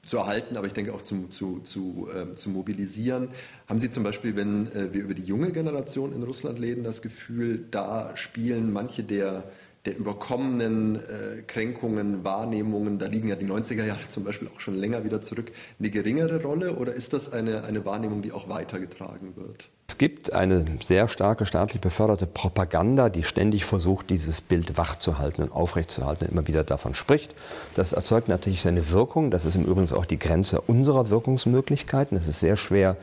zu 0.08 0.18
erhalten, 0.18 0.56
aber 0.56 0.66
ich 0.66 0.72
denke 0.72 0.94
auch 0.94 1.02
zu, 1.02 1.28
zu, 1.28 1.60
zu, 1.60 2.08
äh, 2.14 2.34
zu 2.34 2.50
mobilisieren. 2.50 3.28
Haben 3.66 3.78
Sie 3.78 3.90
zum 3.90 4.02
Beispiel, 4.02 4.36
wenn 4.36 4.70
äh, 4.72 4.92
wir 4.92 5.02
über 5.02 5.14
die 5.14 5.22
junge 5.22 5.52
Generation 5.52 6.12
in 6.12 6.22
Russland 6.22 6.60
reden, 6.60 6.84
das 6.84 7.02
Gefühl, 7.02 7.66
da 7.70 8.16
spielen 8.16 8.72
manche 8.72 9.02
der, 9.02 9.44
der 9.84 9.96
überkommenen 9.96 10.96
äh, 10.96 11.42
Kränkungen, 11.46 12.24
Wahrnehmungen, 12.24 12.98
da 12.98 13.06
liegen 13.06 13.28
ja 13.28 13.36
die 13.36 13.46
90er 13.46 13.84
Jahre 13.84 14.08
zum 14.08 14.24
Beispiel 14.24 14.48
auch 14.54 14.60
schon 14.60 14.76
länger 14.76 15.04
wieder 15.04 15.22
zurück, 15.22 15.52
eine 15.78 15.90
geringere 15.90 16.42
Rolle 16.42 16.76
oder 16.76 16.92
ist 16.92 17.12
das 17.12 17.32
eine, 17.32 17.64
eine 17.64 17.84
Wahrnehmung, 17.84 18.22
die 18.22 18.32
auch 18.32 18.48
weitergetragen 18.48 19.36
wird? 19.36 19.70
Es 19.90 19.96
gibt 19.96 20.32
eine 20.34 20.64
sehr 20.84 21.08
starke 21.08 21.46
staatlich 21.46 21.80
beförderte 21.80 22.26
Propaganda, 22.26 23.08
die 23.08 23.24
ständig 23.24 23.64
versucht, 23.64 24.10
dieses 24.10 24.42
Bild 24.42 24.76
wachzuhalten 24.76 25.42
und 25.42 25.50
aufrechtzuerhalten 25.50 26.26
und 26.26 26.32
immer 26.32 26.46
wieder 26.46 26.62
davon 26.62 26.92
spricht. 26.94 27.34
Das 27.74 27.94
erzeugt 27.94 28.28
natürlich 28.28 28.60
seine 28.60 28.92
Wirkung. 28.92 29.30
Das 29.30 29.46
ist 29.46 29.56
im 29.56 29.64
Übrigen 29.64 29.90
auch 29.92 30.04
die 30.04 30.18
Grenze 30.18 30.60
unserer 30.60 31.08
Wirkungsmöglichkeiten. 31.08 32.18
Es 32.18 32.28
ist 32.28 32.38
sehr 32.38 32.56
schwer, 32.56 32.96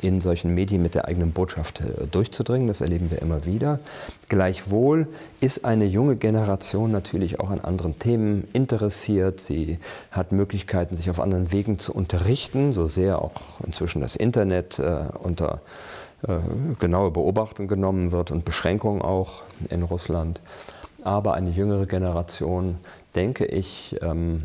in 0.00 0.22
solchen 0.22 0.54
Medien 0.54 0.82
mit 0.82 0.94
der 0.94 1.04
eigenen 1.04 1.32
Botschaft 1.32 1.82
äh, 1.82 2.06
durchzudringen. 2.06 2.68
Das 2.68 2.80
erleben 2.80 3.10
wir 3.10 3.20
immer 3.20 3.44
wieder. 3.44 3.78
Gleichwohl 4.28 5.08
ist 5.40 5.64
eine 5.64 5.84
junge 5.84 6.16
Generation 6.16 6.90
natürlich 6.90 7.38
auch 7.38 7.50
an 7.50 7.60
anderen 7.60 7.98
Themen 7.98 8.48
interessiert. 8.54 9.40
Sie 9.40 9.78
hat 10.10 10.32
Möglichkeiten, 10.32 10.96
sich 10.96 11.10
auf 11.10 11.20
anderen 11.20 11.52
Wegen 11.52 11.78
zu 11.78 11.92
unterrichten, 11.92 12.72
so 12.72 12.86
sehr 12.86 13.20
auch 13.20 13.60
inzwischen 13.64 14.00
das 14.00 14.16
Internet 14.16 14.78
äh, 14.78 15.04
unter 15.22 15.60
genaue 16.78 17.10
Beobachtung 17.10 17.66
genommen 17.68 18.12
wird 18.12 18.30
und 18.30 18.44
Beschränkungen 18.44 19.02
auch 19.02 19.42
in 19.70 19.82
Russland. 19.82 20.40
Aber 21.02 21.34
eine 21.34 21.50
jüngere 21.50 21.86
Generation, 21.86 22.78
denke 23.14 23.46
ich, 23.46 23.96
ähm, 24.02 24.44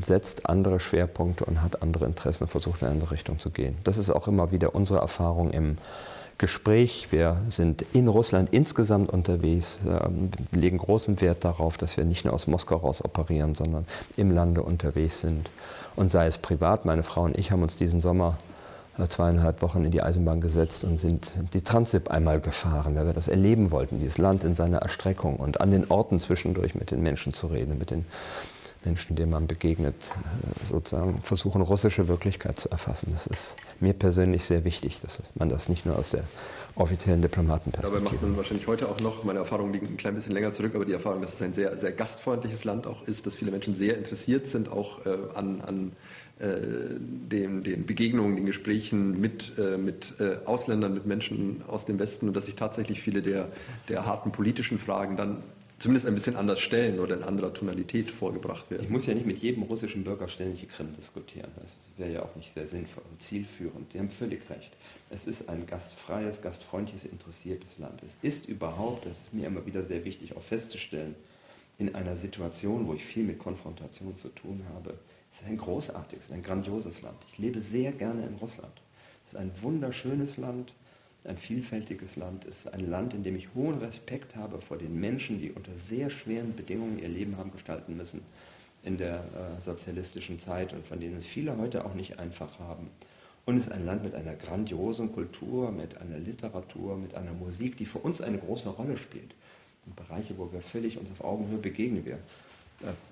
setzt 0.00 0.48
andere 0.48 0.80
Schwerpunkte 0.80 1.44
und 1.44 1.62
hat 1.62 1.82
andere 1.82 2.06
Interessen 2.06 2.44
und 2.44 2.50
versucht 2.50 2.82
in 2.82 2.88
eine 2.88 2.94
andere 2.94 3.10
Richtung 3.10 3.38
zu 3.38 3.50
gehen. 3.50 3.76
Das 3.84 3.98
ist 3.98 4.10
auch 4.10 4.26
immer 4.28 4.50
wieder 4.50 4.74
unsere 4.74 5.00
Erfahrung 5.00 5.50
im 5.50 5.76
Gespräch. 6.38 7.08
Wir 7.10 7.36
sind 7.50 7.84
in 7.92 8.08
Russland 8.08 8.48
insgesamt 8.52 9.10
unterwegs, 9.10 9.78
ähm, 9.86 10.30
legen 10.52 10.78
großen 10.78 11.20
Wert 11.20 11.44
darauf, 11.44 11.76
dass 11.76 11.98
wir 11.98 12.04
nicht 12.06 12.24
nur 12.24 12.32
aus 12.32 12.46
Moskau 12.46 12.76
raus 12.76 13.04
operieren, 13.04 13.54
sondern 13.54 13.84
im 14.16 14.30
Lande 14.30 14.62
unterwegs 14.62 15.20
sind. 15.20 15.50
Und 15.96 16.10
sei 16.10 16.26
es 16.26 16.38
privat, 16.38 16.86
meine 16.86 17.02
Frau 17.02 17.24
und 17.24 17.36
ich 17.36 17.50
haben 17.50 17.62
uns 17.62 17.76
diesen 17.76 18.00
Sommer 18.00 18.38
zweieinhalb 19.08 19.62
Wochen 19.62 19.84
in 19.84 19.90
die 19.90 20.02
Eisenbahn 20.02 20.40
gesetzt 20.40 20.84
und 20.84 21.00
sind 21.00 21.34
die 21.52 21.62
Transip 21.62 22.10
einmal 22.10 22.40
gefahren, 22.40 22.94
weil 22.96 23.06
wir 23.06 23.12
das 23.12 23.28
erleben 23.28 23.70
wollten, 23.70 23.98
dieses 23.98 24.18
Land 24.18 24.44
in 24.44 24.54
seiner 24.54 24.82
Erstreckung 24.82 25.36
und 25.36 25.60
an 25.60 25.70
den 25.70 25.90
Orten 25.90 26.20
zwischendurch 26.20 26.74
mit 26.74 26.90
den 26.90 27.02
Menschen 27.02 27.32
zu 27.32 27.46
reden, 27.46 27.78
mit 27.78 27.90
den 27.90 28.04
Menschen, 28.84 29.14
denen 29.14 29.30
man 29.30 29.46
begegnet, 29.46 29.94
äh, 29.94 30.66
sozusagen 30.66 31.18
versuchen, 31.18 31.60
russische 31.60 32.08
Wirklichkeit 32.08 32.58
zu 32.58 32.70
erfassen. 32.70 33.08
Das 33.10 33.26
ist 33.26 33.56
mir 33.78 33.92
persönlich 33.92 34.44
sehr 34.44 34.64
wichtig, 34.64 35.00
dass 35.00 35.20
man 35.34 35.50
das 35.50 35.68
nicht 35.68 35.84
nur 35.84 35.98
aus 35.98 36.10
der 36.10 36.24
offiziellen 36.76 37.20
Diplomatenperspektive. 37.20 38.02
Dabei 38.02 38.10
macht 38.10 38.22
man 38.22 38.36
wahrscheinlich 38.38 38.66
heute 38.66 38.88
auch 38.88 38.98
noch, 39.00 39.24
meine 39.24 39.40
Erfahrung 39.40 39.72
liegt 39.72 39.84
ein 39.84 39.98
klein 39.98 40.14
bisschen 40.14 40.32
länger 40.32 40.52
zurück, 40.52 40.74
aber 40.74 40.86
die 40.86 40.92
Erfahrung, 40.92 41.20
dass 41.20 41.34
es 41.34 41.42
ein 41.42 41.52
sehr, 41.52 41.76
sehr 41.76 41.92
gastfreundliches 41.92 42.64
Land 42.64 42.86
auch 42.86 43.06
ist, 43.06 43.26
dass 43.26 43.34
viele 43.34 43.50
Menschen 43.50 43.76
sehr 43.76 43.98
interessiert 43.98 44.46
sind, 44.46 44.70
auch 44.70 45.04
äh, 45.04 45.10
an, 45.34 45.60
an 45.60 45.92
den, 46.40 47.62
den, 47.62 47.84
Begegnungen, 47.84 48.36
den 48.36 48.46
Gesprächen 48.46 49.20
mit, 49.20 49.52
äh, 49.58 49.76
mit 49.76 50.14
äh, 50.20 50.38
Ausländern, 50.46 50.94
mit 50.94 51.04
Menschen 51.04 51.62
aus 51.66 51.84
dem 51.84 51.98
Westen 51.98 52.28
und 52.28 52.34
dass 52.34 52.46
sich 52.46 52.54
tatsächlich 52.54 53.02
viele 53.02 53.20
der, 53.20 53.48
der 53.88 54.06
harten 54.06 54.32
politischen 54.32 54.78
Fragen 54.78 55.16
dann 55.16 55.42
zumindest 55.78 56.06
ein 56.06 56.14
bisschen 56.14 56.36
anders 56.36 56.60
stellen 56.60 57.00
oder 57.00 57.16
in 57.16 57.22
anderer 57.22 57.52
Tonalität 57.52 58.10
vorgebracht 58.10 58.70
werden. 58.70 58.84
Ich 58.84 58.90
muss 58.90 59.06
ja 59.06 59.14
nicht 59.14 59.26
mit 59.26 59.38
jedem 59.38 59.62
russischen 59.64 60.04
Bürger 60.04 60.28
ständig 60.28 60.60
die 60.60 60.66
Krim 60.66 60.94
diskutieren. 60.96 61.50
Das 61.56 61.70
wäre 61.96 62.12
ja 62.12 62.22
auch 62.22 62.36
nicht 62.36 62.54
sehr 62.54 62.68
sinnvoll 62.68 63.02
und 63.10 63.22
zielführend. 63.22 63.92
Sie 63.92 63.98
haben 63.98 64.10
völlig 64.10 64.48
recht. 64.50 64.70
Es 65.08 65.26
ist 65.26 65.48
ein 65.48 65.66
gastfreies, 65.66 66.42
gastfreundliches, 66.42 67.04
interessiertes 67.04 67.78
Land. 67.78 68.00
Es 68.02 68.12
ist 68.22 68.46
überhaupt, 68.46 69.06
das 69.06 69.12
ist 69.12 69.34
mir 69.34 69.46
immer 69.46 69.64
wieder 69.66 69.84
sehr 69.84 70.04
wichtig, 70.04 70.36
auch 70.36 70.42
festzustellen, 70.42 71.14
in 71.78 71.94
einer 71.94 72.16
Situation, 72.16 72.86
wo 72.86 72.94
ich 72.94 73.04
viel 73.04 73.24
mit 73.24 73.38
Konfrontation 73.38 74.16
zu 74.18 74.28
tun 74.28 74.62
habe, 74.74 74.94
es 75.40 75.46
ist 75.46 75.52
ein 75.52 75.58
großartiges, 75.58 76.30
ein 76.32 76.42
grandioses 76.42 77.00
Land. 77.00 77.16
Ich 77.32 77.38
lebe 77.38 77.60
sehr 77.60 77.92
gerne 77.92 78.26
in 78.26 78.34
Russland. 78.34 78.72
Es 79.24 79.32
ist 79.32 79.38
ein 79.38 79.50
wunderschönes 79.62 80.36
Land, 80.36 80.74
ein 81.24 81.38
vielfältiges 81.38 82.16
Land. 82.16 82.44
Es 82.44 82.60
ist 82.60 82.74
ein 82.74 82.90
Land, 82.90 83.14
in 83.14 83.22
dem 83.22 83.36
ich 83.36 83.54
hohen 83.54 83.78
Respekt 83.78 84.36
habe 84.36 84.60
vor 84.60 84.76
den 84.76 85.00
Menschen, 85.00 85.40
die 85.40 85.50
unter 85.50 85.72
sehr 85.78 86.10
schweren 86.10 86.54
Bedingungen 86.54 86.98
ihr 86.98 87.08
Leben 87.08 87.38
haben 87.38 87.52
gestalten 87.52 87.96
müssen 87.96 88.20
in 88.82 88.98
der 88.98 89.16
äh, 89.16 89.62
sozialistischen 89.62 90.38
Zeit 90.38 90.74
und 90.74 90.86
von 90.86 91.00
denen 91.00 91.16
es 91.16 91.26
viele 91.26 91.56
heute 91.56 91.86
auch 91.86 91.94
nicht 91.94 92.18
einfach 92.18 92.58
haben. 92.58 92.90
Und 93.46 93.56
es 93.56 93.66
ist 93.66 93.72
ein 93.72 93.86
Land 93.86 94.04
mit 94.04 94.14
einer 94.14 94.34
grandiosen 94.34 95.12
Kultur, 95.12 95.72
mit 95.72 95.96
einer 95.96 96.18
Literatur, 96.18 96.98
mit 96.98 97.14
einer 97.14 97.32
Musik, 97.32 97.78
die 97.78 97.86
für 97.86 97.98
uns 97.98 98.20
eine 98.20 98.38
große 98.38 98.68
Rolle 98.68 98.98
spielt. 98.98 99.34
Bereiche, 99.96 100.38
wo 100.38 100.52
wir 100.52 100.60
völlig 100.60 100.98
uns 100.98 101.10
auf 101.10 101.24
Augenhöhe 101.24 101.58
begegnen. 101.58 102.04
Wir 102.04 102.18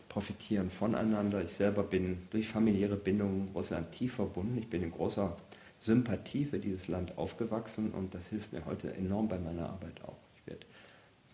profitieren 0.09 0.71
voneinander. 0.71 1.43
Ich 1.43 1.55
selber 1.55 1.83
bin 1.83 2.19
durch 2.31 2.49
familiäre 2.49 2.97
Bindungen 2.97 3.49
Russland 3.55 3.93
tief 3.93 4.15
verbunden. 4.15 4.59
Ich 4.59 4.69
bin 4.69 4.83
in 4.83 4.91
großer 4.91 5.37
Sympathie 5.81 6.45
für 6.45 6.59
dieses 6.59 6.89
Land 6.89 7.17
aufgewachsen 7.17 7.93
und 7.93 8.15
das 8.15 8.29
hilft 8.29 8.53
mir 8.53 8.65
heute 8.67 8.93
enorm 8.95 9.29
bei 9.29 9.39
meiner 9.39 9.69
Arbeit 9.69 10.03
auch. 10.05 10.17
Ich 10.37 10.47
werd, 10.47 10.67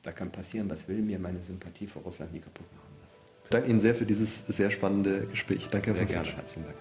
da 0.03 0.13
kann 0.13 0.31
passieren, 0.31 0.69
was 0.69 0.87
will, 0.89 1.01
mir 1.01 1.19
meine 1.19 1.43
Sympathie 1.43 1.87
für 1.87 2.01
Russland 2.01 2.33
nie 2.33 2.41
kaputt 2.41 2.67
machen 2.75 2.95
lassen. 3.01 3.17
Ich 3.45 3.51
danke 3.51 3.71
Ihnen 3.71 3.81
sehr 3.81 3.95
für 3.95 4.05
dieses 4.05 4.47
sehr 4.47 4.71
spannende 4.71 5.27
Gespräch. 5.27 5.69
Danke, 5.71 5.95
Sehr 5.95 6.05
gerne, 6.05 6.29
herzlichen 6.29 6.65
Dank. 6.65 6.77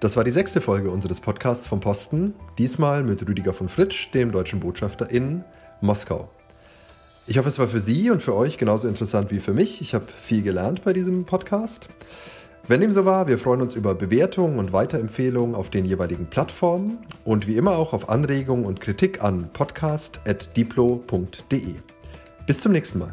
Das 0.00 0.16
war 0.16 0.24
die 0.24 0.30
sechste 0.30 0.62
Folge 0.62 0.90
unseres 0.90 1.20
Podcasts 1.20 1.66
vom 1.66 1.80
Posten, 1.80 2.34
diesmal 2.56 3.04
mit 3.04 3.26
Rüdiger 3.26 3.52
von 3.52 3.68
Fritsch, 3.68 4.10
dem 4.14 4.32
deutschen 4.32 4.60
Botschafter 4.60 5.10
in 5.10 5.44
Moskau. 5.82 6.30
Ich 7.30 7.38
hoffe, 7.38 7.48
es 7.48 7.58
war 7.60 7.68
für 7.68 7.78
Sie 7.78 8.10
und 8.10 8.24
für 8.24 8.34
euch 8.34 8.58
genauso 8.58 8.88
interessant 8.88 9.30
wie 9.30 9.38
für 9.38 9.54
mich. 9.54 9.80
Ich 9.80 9.94
habe 9.94 10.06
viel 10.20 10.42
gelernt 10.42 10.82
bei 10.82 10.92
diesem 10.92 11.26
Podcast. 11.26 11.88
Wenn 12.66 12.80
dem 12.80 12.92
so 12.92 13.04
war, 13.04 13.28
wir 13.28 13.38
freuen 13.38 13.62
uns 13.62 13.76
über 13.76 13.94
Bewertungen 13.94 14.58
und 14.58 14.72
Weiterempfehlungen 14.72 15.54
auf 15.54 15.70
den 15.70 15.84
jeweiligen 15.84 16.26
Plattformen 16.26 16.98
und 17.22 17.46
wie 17.46 17.54
immer 17.54 17.76
auch 17.76 17.92
auf 17.92 18.08
Anregungen 18.08 18.64
und 18.64 18.80
Kritik 18.80 19.22
an 19.22 19.48
podcast.diplo.de. 19.52 21.74
Bis 22.48 22.60
zum 22.60 22.72
nächsten 22.72 22.98
Mal. 22.98 23.12